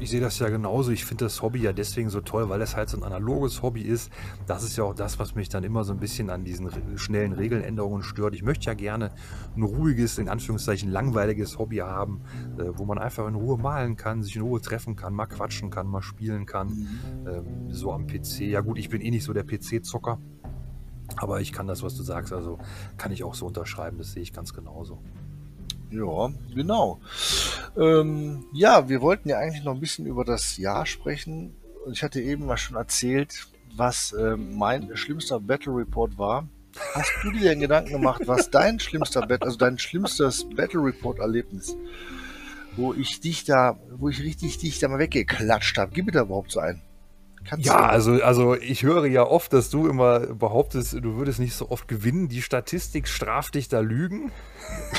[0.00, 0.90] ich sehe das ja genauso.
[0.90, 3.82] Ich finde das Hobby ja deswegen so toll, weil es halt so ein analoges Hobby
[3.82, 4.10] ist.
[4.46, 7.32] Das ist ja auch das, was mich dann immer so ein bisschen an diesen schnellen
[7.32, 8.34] Regeländerungen stört.
[8.34, 9.10] Ich möchte ja gerne
[9.56, 12.22] ein ruhiges, in Anführungszeichen langweiliges Hobby haben,
[12.58, 15.70] äh, wo man einfach in Ruhe malen kann, sich in Ruhe treffen kann, mal quatschen
[15.70, 16.68] kann, mal spielen kann.
[16.68, 17.26] Mhm.
[17.26, 18.40] Ähm, so am PC.
[18.40, 20.18] Ja gut, ich bin eh nicht so der PC-Zocker.
[21.16, 22.58] Aber ich kann das, was du sagst, also
[22.96, 25.02] kann ich auch so unterschreiben, das sehe ich ganz genauso.
[25.90, 27.00] Ja, genau.
[27.76, 31.56] Ähm, ja, wir wollten ja eigentlich noch ein bisschen über das Jahr sprechen.
[31.84, 36.48] Und ich hatte eben mal schon erzählt, was äh, mein schlimmster Battle Report war.
[36.94, 41.18] Hast du dir einen Gedanken gemacht, was dein schlimmster Battle, also dein schlimmstes Battle Report
[41.18, 41.76] Erlebnis,
[42.76, 45.90] wo ich dich da, wo ich richtig dich da mal weggeklatscht habe?
[45.92, 46.80] Gib mir da überhaupt so einen.
[47.44, 51.54] Kannst ja, also, also ich höre ja oft, dass du immer behauptest, du würdest nicht
[51.54, 52.28] so oft gewinnen.
[52.28, 54.30] Die Statistik straft dich da Lügen.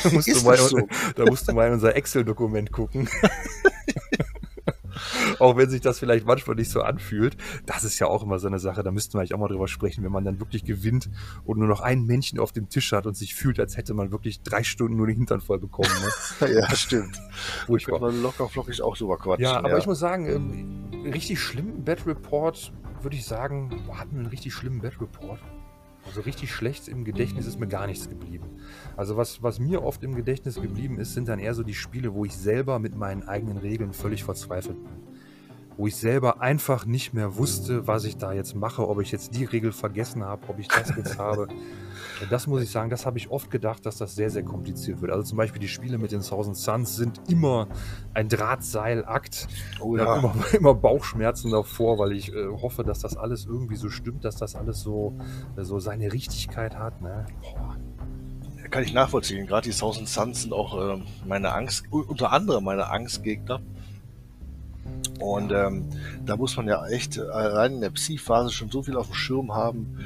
[0.04, 0.88] Da musst, du mal, so.
[1.16, 3.08] da musst du mal in unser Excel-Dokument gucken.
[5.42, 7.36] Auch wenn sich das vielleicht manchmal nicht so anfühlt.
[7.66, 9.68] Das ist ja auch immer so eine Sache, da müssten wir eigentlich auch mal drüber
[9.68, 11.10] sprechen, wenn man dann wirklich gewinnt
[11.44, 14.12] und nur noch ein Männchen auf dem Tisch hat und sich fühlt, als hätte man
[14.12, 15.90] wirklich drei Stunden nur den Hintern voll bekommen.
[16.40, 16.54] Ne?
[16.54, 17.20] ja, stimmt.
[17.66, 18.00] Furchtbar.
[18.00, 19.44] Man locker flockig auch drüber quatschen.
[19.44, 19.78] Ja, aber ja.
[19.78, 22.72] ich muss sagen, ähm, richtig schlimm Bad Report,
[23.02, 25.40] würde ich sagen, hatten wir einen richtig schlimmen Bad Report.
[26.06, 28.46] Also richtig schlecht im Gedächtnis ist mir gar nichts geblieben.
[28.98, 32.14] Also was, was mir oft im Gedächtnis geblieben ist, sind dann eher so die Spiele,
[32.14, 35.11] wo ich selber mit meinen eigenen Regeln völlig verzweifelt bin.
[35.82, 39.34] Wo ich selber einfach nicht mehr wusste, was ich da jetzt mache, ob ich jetzt
[39.34, 41.48] die Regel vergessen habe, ob ich das jetzt habe.
[42.30, 45.12] Das muss ich sagen, das habe ich oft gedacht, dass das sehr, sehr kompliziert wird.
[45.12, 47.68] Also zum Beispiel die Spiele mit den Thousand Suns sind immer
[48.14, 49.48] ein Drahtseilakt.
[49.80, 50.04] Oh ja.
[50.04, 53.90] Ich habe immer, immer, Bauchschmerzen davor, weil ich äh, hoffe, dass das alles irgendwie so
[53.90, 55.18] stimmt, dass das alles so,
[55.58, 57.02] äh, so seine Richtigkeit hat.
[57.02, 57.26] Ne?
[57.42, 57.76] Boah.
[58.70, 59.48] Kann ich nachvollziehen.
[59.48, 63.62] Gerade die Thousand Suns sind auch äh, meine Angst, unter anderem meine Angstgegner.
[65.20, 65.90] Und ähm,
[66.26, 69.16] da muss man ja echt äh, rein in der Psi-Phase schon so viel auf dem
[69.16, 70.00] Schirm haben,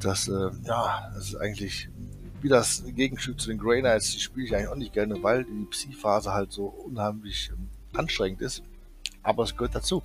[0.00, 1.88] dass, äh, ja, das ist eigentlich
[2.40, 5.44] wie das Gegenstück zu den Grey Knights, die spiele ich eigentlich auch nicht gerne, weil
[5.44, 8.62] die Psi-Phase halt so unheimlich ähm, anstrengend ist.
[9.22, 10.02] Aber es gehört dazu.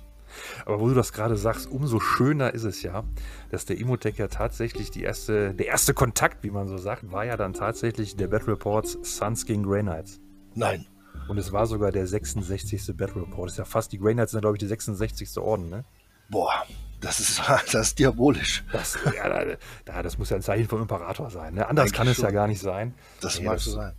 [0.66, 3.04] Aber wo du das gerade sagst, umso schöner ist es ja,
[3.50, 7.24] dass der Imotech ja tatsächlich die erste, der erste Kontakt, wie man so sagt, war
[7.24, 10.20] ja dann tatsächlich der Battle Reports Suns gegen Grey Knights.
[10.54, 10.86] Nein.
[11.28, 12.96] Und es war sogar der 66.
[12.96, 13.46] Battle Report.
[13.46, 15.38] Das ist ja fast, die Grey Knights sind, glaube ich, die 66.
[15.38, 15.84] Orden, ne?
[16.28, 16.64] Boah,
[17.00, 17.42] das ist,
[17.72, 18.64] das ist diabolisch.
[18.72, 21.54] Das, ja, da, das muss ja ein Zeichen vom Imperator sein.
[21.54, 21.66] Ne?
[21.66, 22.24] Anders Eigentlich kann es schon.
[22.26, 22.94] ja gar nicht sein.
[23.20, 23.94] Das nee, mag so sein.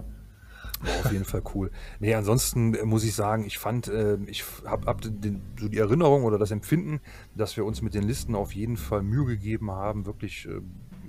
[0.82, 1.72] War auf jeden Fall cool.
[2.00, 6.38] Nee, ansonsten muss ich sagen, ich fand, äh, ich habe hab so die Erinnerung oder
[6.38, 7.00] das Empfinden,
[7.34, 10.60] dass wir uns mit den Listen auf jeden Fall Mühe gegeben haben, wirklich äh,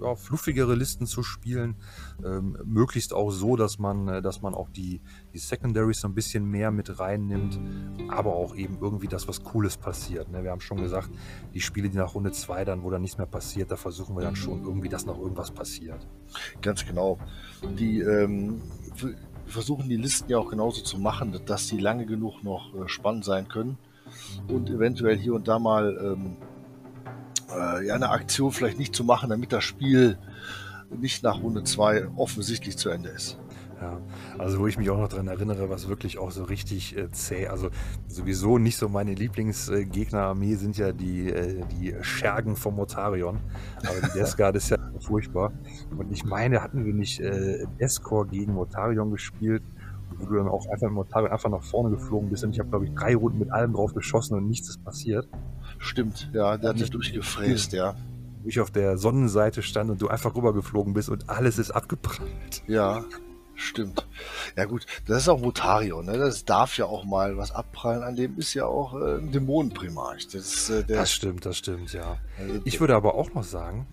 [0.01, 1.77] ja, fluffigere Listen zu spielen.
[2.25, 5.01] Ähm, möglichst auch so, dass man, äh, dass man auch die,
[5.33, 7.59] die Secondaries so ein bisschen mehr mit reinnimmt,
[8.09, 10.31] aber auch eben irgendwie das, was Cooles passiert.
[10.31, 10.43] Ne?
[10.43, 11.11] Wir haben schon gesagt,
[11.55, 14.23] die Spiele, die nach Runde 2 dann, wo dann nichts mehr passiert, da versuchen wir
[14.23, 16.07] dann schon irgendwie, dass noch irgendwas passiert.
[16.61, 17.19] Ganz genau.
[17.79, 18.63] Die ähm,
[19.47, 23.25] versuchen die Listen ja auch genauso zu machen, dass sie lange genug noch äh, spannend
[23.25, 23.79] sein können
[24.49, 26.37] und eventuell hier und da mal ähm,
[27.51, 30.19] äh, ja, eine Aktion vielleicht nicht zu machen, damit das Spiel
[30.91, 33.39] nicht nach Runde 2 offensichtlich zu Ende ist.
[33.81, 34.01] Ja,
[34.39, 37.49] also wo ich mich auch noch daran erinnere, was wirklich auch so richtig äh, zäh,
[37.49, 37.69] also
[38.07, 43.39] sowieso nicht so meine Lieblingsgegnerarmee äh, sind ja die, äh, die Schergen vom Motarion,
[43.83, 45.53] aber die Deathguard ist ja furchtbar.
[45.95, 49.63] Und ich meine, hatten wir nicht äh, Escort gegen Motarion gespielt,
[50.17, 52.71] wo du dann auch einfach mit Motarion einfach nach vorne geflogen bist und ich habe,
[52.71, 55.29] glaube ich, drei Runden mit allem drauf geschossen und nichts ist passiert.
[55.79, 57.95] Stimmt, ja, der hat sich durchgefräst, ja.
[58.43, 62.63] Wo ich auf der Sonnenseite stand und du einfach rübergeflogen bist und alles ist abgeprallt.
[62.67, 63.05] Ja.
[63.59, 64.07] Stimmt.
[64.55, 66.19] Ja gut, das ist auch Motario, ne?
[66.19, 68.03] Das darf ja auch mal was abprallen.
[68.03, 70.27] An dem ist ja auch äh, ein Dämonenprimarch.
[70.27, 72.19] Das, ist, äh, Das stimmt, das stimmt, ja.
[72.39, 73.87] also, Ich würde aber auch noch sagen,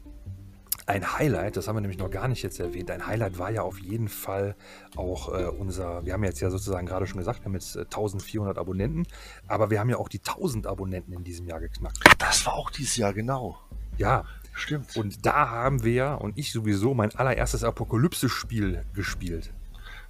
[0.88, 3.62] ein Highlight, das haben wir nämlich noch gar nicht jetzt erwähnt, ein Highlight war ja
[3.62, 4.56] auf jeden Fall
[4.96, 7.82] auch äh, unser, wir haben jetzt ja sozusagen gerade schon gesagt, wir haben jetzt äh,
[7.82, 9.06] 1400 Abonnenten,
[9.48, 12.00] aber wir haben ja auch die 1000 Abonnenten in diesem Jahr geknackt.
[12.20, 13.58] das war auch dieses Jahr, genau.
[13.98, 14.96] Ja, Stimmt.
[14.98, 19.52] und da haben wir und ich sowieso mein allererstes Apokalypse-Spiel gespielt.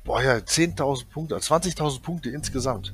[0.04, 2.94] Boah, ja, 10.000 Punkte, 20.000 Punkte insgesamt.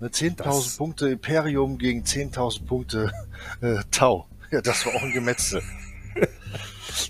[0.00, 3.12] Ne, 10.000 Das- Punkte Imperium gegen 10.000 Punkte
[3.60, 4.26] äh, Tau.
[4.50, 5.62] Ja, das war auch ein Gemetzel.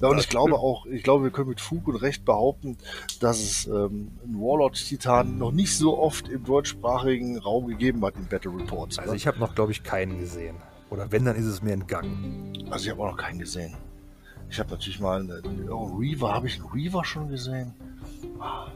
[0.01, 2.77] ja, und ich glaube auch, ich glaube, wir können mit Fug und Recht behaupten,
[3.21, 8.27] dass es ähm, einen Warlord-Titan noch nicht so oft im deutschsprachigen Raum gegeben hat in
[8.27, 8.99] Battle Reports.
[8.99, 9.17] Also oder?
[9.17, 10.57] ich habe noch, glaube ich, keinen gesehen.
[10.91, 12.67] Oder wenn, dann ist es mir entgangen.
[12.71, 13.75] Also ich habe auch noch keinen gesehen.
[14.49, 17.75] Ich habe natürlich mal einen, oh, Reaver, habe ich einen Reaver schon gesehen?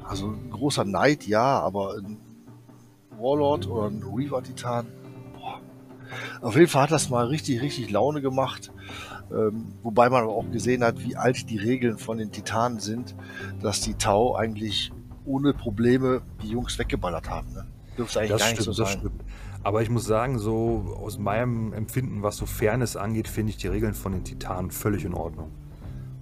[0.04, 2.18] Also ein großer Knight, ja, aber ein
[3.18, 4.86] Warlord oder ein Reaver-Titan,
[5.34, 5.60] boah.
[6.40, 8.72] Auf jeden Fall hat das mal richtig, richtig Laune gemacht.
[9.32, 13.14] Ähm, wobei man aber auch gesehen hat, wie alt die Regeln von den Titanen sind,
[13.60, 14.92] dass die Tau eigentlich
[15.24, 17.52] ohne Probleme die Jungs weggeballert haben.
[17.52, 17.66] Ne?
[17.96, 18.98] Dürfte eigentlich Das gar stimmt, nicht so das sein.
[19.00, 19.24] stimmt.
[19.62, 23.68] Aber ich muss sagen, so aus meinem Empfinden, was so Fairness angeht, finde ich die
[23.68, 25.50] Regeln von den Titanen völlig in Ordnung.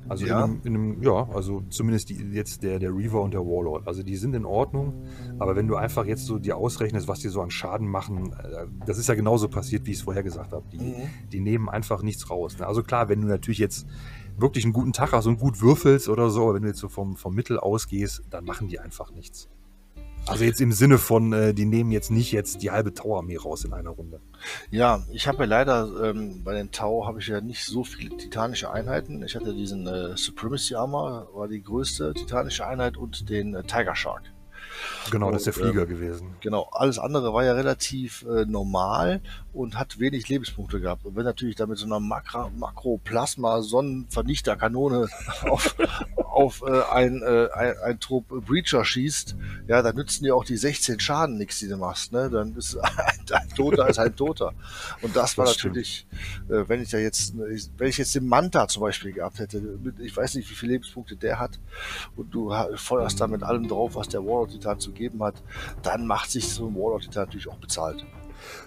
[0.08, 0.38] Also Ja.
[0.38, 3.86] in, einem, in einem, ja, also zumindest die, jetzt der, der Reaver und der Warlord.
[3.86, 4.94] Also die sind in Ordnung,
[5.38, 8.66] aber wenn du einfach jetzt so dir ausrechnest, was die so an Schaden machen, äh,
[8.86, 10.64] das ist ja genauso passiert, wie ich es vorher gesagt habe.
[10.72, 10.94] Die, Mhm.
[11.32, 12.58] die nehmen einfach nichts raus.
[12.58, 12.66] Ne?
[12.66, 13.86] Also klar, wenn du natürlich jetzt
[14.36, 16.88] wirklich einen guten Tag hast und gut würfelst oder so, aber wenn du jetzt so
[16.88, 19.48] vom, vom Mittel ausgehst, dann machen die einfach nichts.
[20.28, 23.64] Also jetzt im Sinne von, äh, die nehmen jetzt nicht jetzt die halbe Tower-Armee raus
[23.64, 24.20] in einer Runde.
[24.70, 28.16] Ja, ich habe ja leider ähm, bei den Tau habe ich ja nicht so viele
[28.16, 29.22] titanische Einheiten.
[29.22, 33.94] Ich hatte diesen äh, Supremacy Armor, war die größte titanische Einheit und den äh, Tiger
[33.94, 34.22] Shark.
[35.10, 36.34] Genau, das ist der Und, Flieger gewesen.
[36.40, 39.20] Genau, alles andere war ja relativ äh, normal
[39.52, 41.04] und hat wenig Lebenspunkte gehabt.
[41.04, 45.08] Und wenn natürlich da mit so einer Makra Makro-Plasma-Sonnenvernichterkanone
[45.42, 45.76] auf,
[46.16, 50.56] auf äh, ein, äh, ein, ein Trupp Breacher schießt, ja, dann nützen dir auch die
[50.56, 52.12] 16 Schaden nichts, die du machst.
[52.12, 52.30] Ne?
[52.30, 52.90] Dann ist ein,
[53.32, 54.52] ein Toter ist ein Toter.
[55.02, 55.76] Und das war Das stimmt.
[55.76, 56.06] natürlich,
[56.48, 59.98] äh, wenn ich da jetzt, wenn ich jetzt den Manta zum Beispiel gehabt hätte, mit,
[60.00, 61.58] ich weiß nicht, wie viele Lebenspunkte der hat,
[62.16, 65.42] und du feuerst da mit allem drauf, was der Warlord Titan zu geben hat,
[65.82, 68.04] dann macht sich so ein Warlord Titan natürlich auch bezahlt.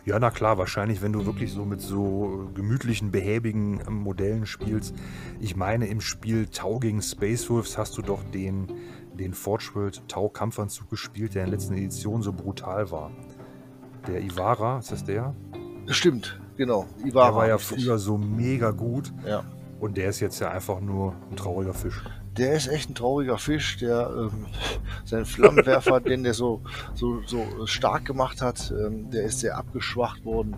[0.04, 4.94] Ja, na klar, wahrscheinlich, wenn du wirklich so mit so gemütlichen, behäbigen ähm, Modellen spielst.
[5.40, 8.68] Ich meine, im Spiel Tau gegen Space Wolves hast du doch den,
[9.14, 13.12] den Forge World Tau Kampfanzug gespielt, der in der letzten Edition so brutal war.
[14.08, 15.34] Der Ivara, ist das der?
[15.88, 16.86] Stimmt, genau.
[17.00, 17.84] Der Ibarra, war ja richtig.
[17.86, 19.44] früher so mega gut Ja.
[19.80, 22.04] und der ist jetzt ja einfach nur ein trauriger Fisch.
[22.38, 24.46] Der ist echt ein trauriger Fisch, der ähm,
[25.04, 26.62] seinen Flammenwerfer, den der so,
[26.94, 30.56] so, so stark gemacht hat, ähm, der ist sehr abgeschwacht worden.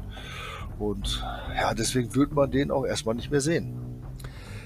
[0.79, 1.23] Und
[1.55, 3.93] ja, deswegen wird man den auch erstmal nicht mehr sehen.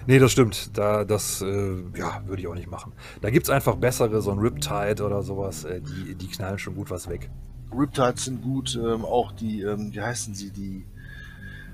[0.07, 0.77] Nee, das stimmt.
[0.77, 2.93] Da, das äh, ja, würde ich auch nicht machen.
[3.21, 6.75] Da gibt es einfach bessere, so ein Riptide oder sowas, äh, die, die knallen schon
[6.75, 7.29] gut was weg.
[7.77, 10.85] Riptides sind gut, ähm, auch die, ähm, wie heißen sie, die,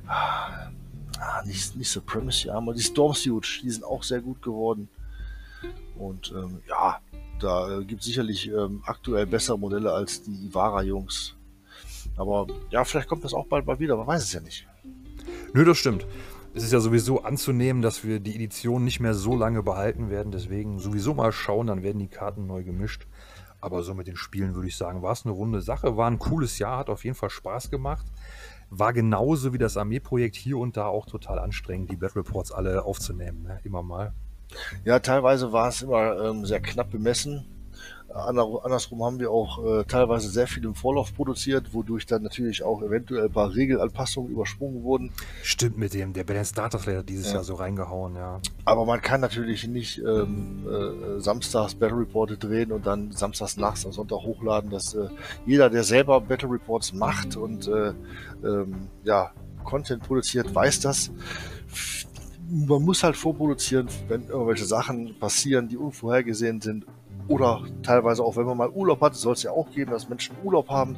[0.08, 0.72] ah,
[1.46, 4.90] nicht, nicht Supremacy Armor, die Stormsuit, die sind auch sehr gut geworden.
[5.98, 7.00] Und ähm, ja,
[7.40, 11.36] da äh, gibt es sicherlich ähm, aktuell bessere Modelle als die Ivara-Jungs.
[12.16, 14.68] Aber ja, vielleicht kommt das auch bald mal wieder, man weiß es ja nicht.
[15.54, 16.06] Nö, das stimmt.
[16.56, 20.32] Es ist ja sowieso anzunehmen, dass wir die Edition nicht mehr so lange behalten werden.
[20.32, 23.08] Deswegen sowieso mal schauen, dann werden die Karten neu gemischt.
[23.60, 25.98] Aber so mit den Spielen würde ich sagen, war es eine runde Sache.
[25.98, 28.06] War ein cooles Jahr, hat auf jeden Fall Spaß gemacht.
[28.70, 32.84] War genauso wie das Armeeprojekt hier und da auch total anstrengend, die Battle Reports alle
[32.84, 33.44] aufzunehmen.
[33.44, 33.60] Ne?
[33.64, 34.14] Immer mal.
[34.86, 37.46] Ja, teilweise war es immer ähm, sehr knapp bemessen.
[38.14, 42.62] Ander- Andersrum haben wir auch äh, teilweise sehr viel im Vorlauf produziert, wodurch dann natürlich
[42.62, 45.12] auch eventuell ein paar Regelanpassungen übersprungen wurden.
[45.42, 47.36] Stimmt mit dem, der Balance Data Slayer dieses Ja.
[47.36, 48.40] Jahr so reingehauen, ja.
[48.66, 53.84] Aber man kann natürlich nicht ähm, äh, samstags Battle Reporte drehen und dann samstags nachts
[53.84, 54.70] am Sonntag hochladen.
[54.70, 55.08] Dass äh,
[55.48, 57.94] jeder, der selber Battle Reports macht und äh,
[58.44, 59.32] ähm, ja,
[59.64, 61.10] Content produziert, weiß das.
[62.56, 66.86] Man muss halt vorproduzieren, wenn irgendwelche Sachen passieren, die unvorhergesehen sind.
[67.30, 70.36] Oder teilweise auch, wenn man mal Urlaub hat, soll es ja auch geben, dass Menschen
[70.44, 70.98] Urlaub haben,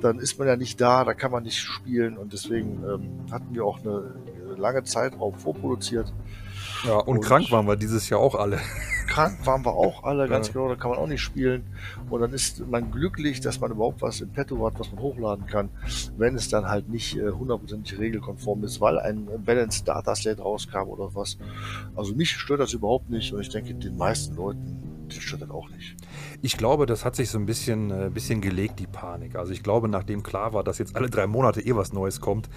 [0.00, 3.54] dann ist man ja nicht da, da kann man nicht spielen und deswegen ähm, hatten
[3.54, 4.12] wir auch eine
[4.58, 6.12] lange Zeitraum vorproduziert.
[6.84, 8.58] Ja, und, Und- krank waren wir dieses Jahr auch alle.
[9.12, 10.52] krank waren wir auch alle, ganz Ja.
[10.54, 11.64] genau, da kann man auch nicht spielen.
[12.08, 15.46] Und dann ist man glücklich, dass man überhaupt was im Petto hat, was man hochladen
[15.46, 15.68] kann,
[16.16, 20.88] wenn es dann halt nicht äh, hundertprozentig regelkonform ist, weil ein Balanced Data Slate rauskam
[20.88, 21.36] oder was.
[21.94, 25.68] Also mich stört das überhaupt nicht und ich denke den meisten Leuten, stört das auch
[25.68, 25.94] nicht.
[26.40, 29.36] Ich glaube, das hat sich so ein bisschen, äh, bisschen gelegt, die Panik.
[29.36, 32.48] Also ich glaube, nachdem klar war, dass jetzt alle drei Monate eh was Neues kommt,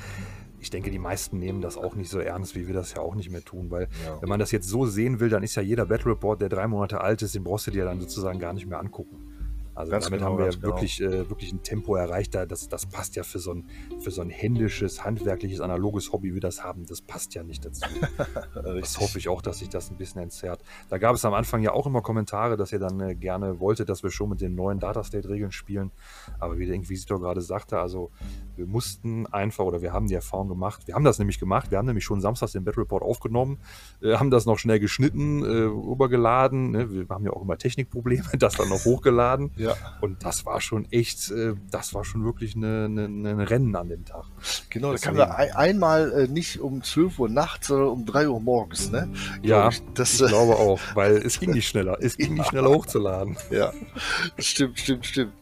[0.66, 3.13] ich denke, die meisten nehmen das auch nicht so ernst, wie wir das ja auch
[3.13, 4.20] nicht mehr tun, weil ja.
[4.20, 6.68] wenn man das jetzt so sehen will, dann ist ja jeder Battle Report, der drei
[6.68, 9.34] Monate alt ist, den brauchst du dir dann sozusagen gar nicht mehr angucken.
[9.76, 10.63] Also ganz damit genau, haben wir genau.
[10.63, 12.34] wirklich, äh, wirklich ein Tempo erreicht.
[12.34, 13.65] Da, das, das passt ja für so, ein,
[13.99, 17.65] für so ein händisches, handwerkliches, analoges Hobby, wie wir das haben, das passt ja nicht
[17.65, 17.86] dazu.
[18.53, 20.63] das hoffe ich auch, dass sich das ein bisschen entzerrt.
[20.89, 23.89] Da gab es am Anfang ja auch immer Kommentare, dass ihr dann äh, gerne wolltet,
[23.89, 25.91] dass wir schon mit den neuen Datastate-Regeln spielen.
[26.39, 28.11] Aber wie der Inquisitor gerade sagte, also
[28.55, 31.78] wir mussten einfach, oder wir haben die Erfahrung gemacht, wir haben das nämlich gemacht, wir
[31.78, 33.59] haben nämlich schon samstags den Battle Report aufgenommen,
[34.01, 36.71] äh, haben das noch schnell geschnitten, äh, rübergeladen.
[36.71, 36.91] Ne?
[36.91, 39.51] Wir haben ja auch immer Technikprobleme, das dann noch hochgeladen.
[39.57, 39.64] Ja.
[40.01, 43.89] Und das war schon echt, äh, das war schon wirklich eine, eine, ein Rennen an
[43.89, 44.26] dem Tag.
[44.70, 48.30] Genau, da kam wir ein, einmal äh, nicht um 12 Uhr nachts, sondern um 3
[48.30, 49.09] Uhr morgens, ne?
[49.41, 51.97] Ja, ich, das, ich glaube auch, weil es ging nicht schneller.
[52.01, 52.34] Es ging ja.
[52.41, 53.38] nicht schneller hochzuladen.
[53.51, 53.74] Ja,
[54.38, 55.34] stimmt, stimmt, stimmt.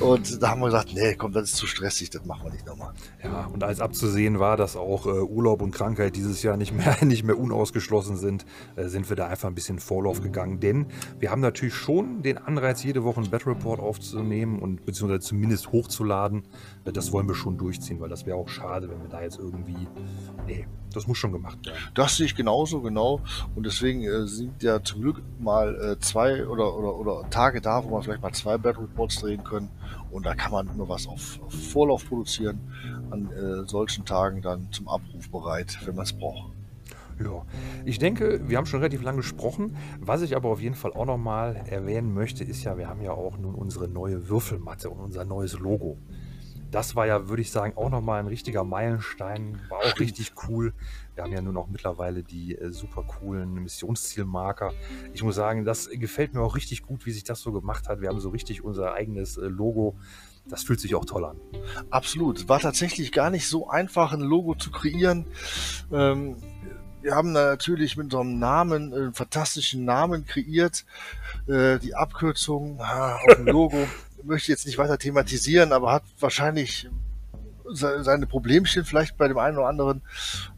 [0.00, 2.66] Und da haben wir gesagt, nee, komm, das ist zu stressig, das machen wir nicht
[2.66, 2.92] nochmal.
[3.22, 6.96] Ja, und als abzusehen war, dass auch äh, Urlaub und Krankheit dieses Jahr nicht mehr,
[7.04, 8.44] nicht mehr unausgeschlossen sind,
[8.76, 10.60] sind wir da einfach ein bisschen Vorlauf gegangen.
[10.60, 10.86] Denn
[11.18, 15.72] wir haben natürlich schon den Anreiz, jede Woche ein Battle Report aufzunehmen und beziehungsweise zumindest
[15.72, 16.44] hochzuladen.
[16.84, 19.86] Das wollen wir schon durchziehen, weil das wäre auch schade, wenn wir da jetzt irgendwie.
[20.46, 21.78] Nee, das muss schon gemacht werden.
[21.94, 23.20] Das sehe ich genauso, genau.
[23.54, 27.84] Und deswegen äh, sind ja zum Glück mal äh, zwei oder, oder, oder Tage da,
[27.84, 29.70] wo man vielleicht mal zwei Battle Reports drehen können.
[30.10, 32.60] Und da kann man nur was auf, auf Vorlauf produzieren,
[33.10, 36.51] an äh, solchen Tagen dann zum Abruf bereit, wenn man es braucht.
[37.20, 37.44] Ja,
[37.84, 39.76] ich denke, wir haben schon relativ lange gesprochen.
[40.00, 43.12] Was ich aber auf jeden Fall auch nochmal erwähnen möchte, ist ja, wir haben ja
[43.12, 45.98] auch nun unsere neue Würfelmatte und unser neues Logo.
[46.72, 49.60] Das war ja, würde ich sagen, auch nochmal ein richtiger Meilenstein.
[49.68, 50.72] War auch richtig cool.
[51.14, 54.72] Wir haben ja nun auch mittlerweile die äh, super coolen Missionszielmarker.
[55.12, 58.00] Ich muss sagen, das gefällt mir auch richtig gut, wie sich das so gemacht hat.
[58.00, 59.98] Wir haben so richtig unser eigenes äh, Logo.
[60.46, 61.36] Das fühlt sich auch toll an.
[61.90, 62.48] Absolut.
[62.48, 65.26] War tatsächlich gar nicht so einfach, ein Logo zu kreieren.
[65.92, 66.36] Ähm,
[67.02, 70.84] wir haben natürlich mit unserem Namen einen fantastischen Namen kreiert.
[71.46, 73.88] Äh, die Abkürzung ah, auf dem Logo
[74.22, 76.88] möchte ich jetzt nicht weiter thematisieren, aber hat wahrscheinlich
[77.74, 80.02] seine Problemchen vielleicht bei dem einen oder anderen.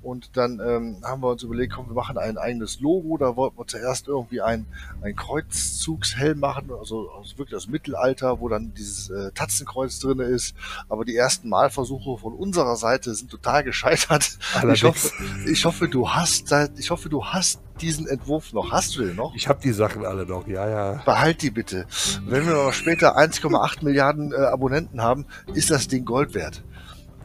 [0.03, 3.17] Und dann ähm, haben wir uns überlegt, komm, wir machen ein eigenes Logo.
[3.17, 4.67] Da wollten wir zuerst irgendwie ein,
[5.03, 10.55] ein Kreuzzugshelm machen, also, also wirklich das Mittelalter, wo dann dieses äh, Tatzenkreuz drin ist.
[10.89, 14.39] Aber die ersten Malversuche von unserer Seite sind total gescheitert.
[14.73, 15.11] Ich hoffe,
[15.47, 18.71] ich hoffe, du hast, ich hoffe, du hast diesen Entwurf noch.
[18.73, 19.35] Hast du den noch?
[19.35, 21.03] Ich habe die Sachen alle noch, ja, ja.
[21.05, 21.87] Behalt die bitte.
[22.27, 26.63] Wenn wir noch später 1,8 Milliarden äh, Abonnenten haben, ist das Ding Gold wert.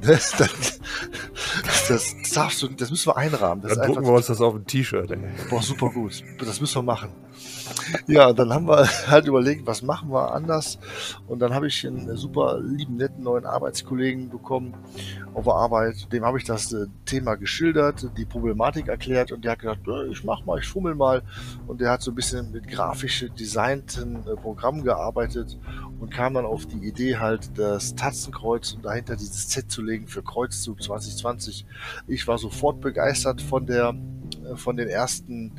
[0.01, 0.79] Das, das,
[1.87, 3.61] das, darfst du, das müssen wir einrahmen.
[3.61, 5.11] Das dann drucken wir uns das auf ein T-Shirt.
[5.49, 6.23] Boah, super gut.
[6.39, 7.09] Das müssen wir machen.
[8.07, 10.79] Ja, dann haben wir halt überlegt, was machen wir anders.
[11.27, 14.73] Und dann habe ich einen super lieben, netten neuen Arbeitskollegen bekommen
[15.33, 16.11] auf der Arbeit.
[16.11, 19.81] Dem habe ich das äh, Thema geschildert, die Problematik erklärt und der hat gesagt,
[20.11, 21.21] ich mach mal, ich fummel mal.
[21.67, 25.57] Und der hat so ein bisschen mit grafisch designten äh, Programmen gearbeitet
[25.99, 30.07] und kam dann auf die Idee halt das Tatzenkreuz und dahinter dieses Z zu legen
[30.07, 31.65] für Kreuzzug 2020.
[32.07, 33.95] Ich war sofort begeistert von der
[34.45, 35.51] äh, von den ersten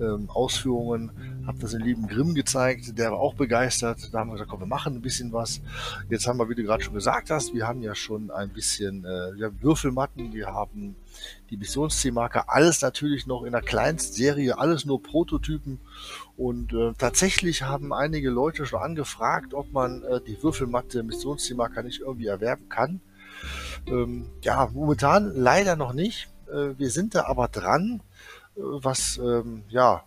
[0.00, 1.10] ähm, Ausführungen
[1.46, 4.12] habe das den lieben Grimm gezeigt, der war auch begeistert.
[4.12, 5.60] Da haben wir gesagt, komm, wir machen ein bisschen was.
[6.08, 9.04] Jetzt haben wir, wie du gerade schon gesagt hast, wir haben ja schon ein bisschen
[9.04, 10.96] äh, wir haben Würfelmatten, wir haben
[11.50, 15.80] die Missionszielmarker, alles natürlich noch in der Kleinstserie, alles nur Prototypen.
[16.36, 22.00] Und äh, tatsächlich haben einige Leute schon angefragt, ob man äh, die Würfelmatte Missionszielmarker nicht
[22.00, 23.00] irgendwie erwerben kann.
[23.86, 26.28] Ähm, ja, momentan leider noch nicht.
[26.48, 28.00] Äh, wir sind da aber dran,
[28.56, 30.04] was ähm, ja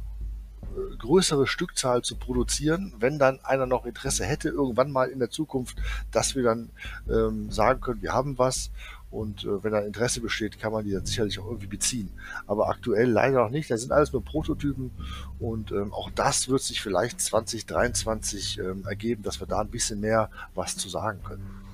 [1.00, 5.78] größere Stückzahl zu produzieren, wenn dann einer noch Interesse hätte, irgendwann mal in der Zukunft,
[6.12, 6.70] dass wir dann
[7.10, 8.72] ähm, sagen können, wir haben was
[9.10, 12.12] und äh, wenn da Interesse besteht, kann man die dann sicherlich auch irgendwie beziehen.
[12.46, 13.72] Aber aktuell leider noch nicht.
[13.72, 14.92] Das sind alles nur Prototypen
[15.40, 20.02] und ähm, auch das wird sich vielleicht 2023 ähm, ergeben, dass wir da ein bisschen
[20.02, 21.67] mehr was zu sagen können.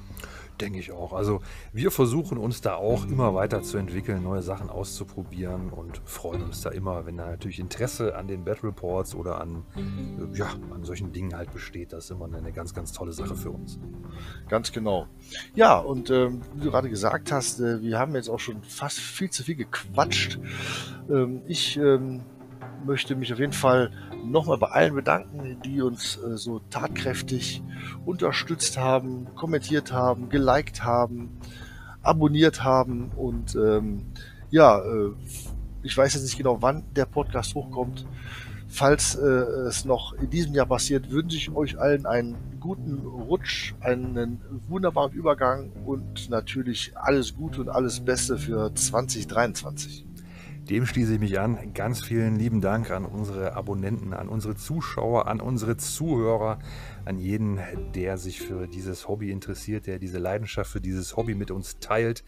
[0.63, 1.13] Denke ich auch.
[1.13, 1.41] Also
[1.73, 6.61] wir versuchen uns da auch immer weiter zu entwickeln, neue Sachen auszuprobieren und freuen uns
[6.61, 10.83] da immer, wenn da natürlich Interesse an den Battle Reports oder an, äh, ja, an
[10.83, 11.91] solchen Dingen halt besteht.
[11.91, 13.77] Das ist immer eine ganz, ganz tolle Sache für uns.
[14.47, 15.07] Ganz genau.
[15.53, 18.99] Ja, und ähm, wie du gerade gesagt hast, äh, wir haben jetzt auch schon fast
[18.99, 20.39] viel zu viel gequatscht.
[21.09, 22.21] Ähm, ich ähm,
[22.83, 23.91] möchte mich auf jeden Fall
[24.25, 27.61] nochmal bei allen bedanken, die uns äh, so tatkräftig
[28.05, 31.37] unterstützt haben, kommentiert haben, geliked haben,
[32.01, 34.05] abonniert haben und ähm,
[34.49, 35.11] ja, äh,
[35.83, 38.05] ich weiß jetzt nicht genau, wann der Podcast hochkommt.
[38.67, 39.21] falls äh,
[39.67, 45.11] es noch in diesem Jahr passiert, wünsche ich euch allen einen guten Rutsch, einen wunderbaren
[45.11, 50.05] Übergang und natürlich alles Gute und alles Beste für 2023.
[50.69, 51.73] Dem schließe ich mich an.
[51.73, 56.59] Ganz vielen lieben Dank an unsere Abonnenten, an unsere Zuschauer, an unsere Zuhörer,
[57.03, 57.59] an jeden,
[57.93, 62.23] der sich für dieses Hobby interessiert, der diese Leidenschaft für dieses Hobby mit uns teilt,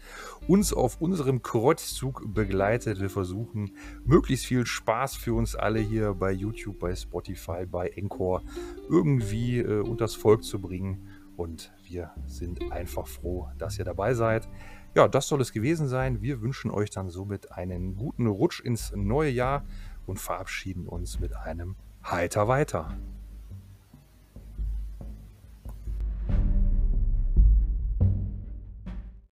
[0.46, 3.00] uns auf unserem Kreuzzug begleitet.
[3.00, 3.70] Wir versuchen,
[4.04, 8.42] möglichst viel Spaß für uns alle hier bei YouTube, bei Spotify, bei Encore
[8.90, 11.08] irgendwie äh, unters Volk zu bringen.
[11.36, 14.48] Und wir sind einfach froh, dass ihr dabei seid.
[14.96, 16.22] Ja, das soll es gewesen sein.
[16.22, 19.62] Wir wünschen euch dann somit einen guten Rutsch ins neue Jahr
[20.06, 22.96] und verabschieden uns mit einem Heiter weiter.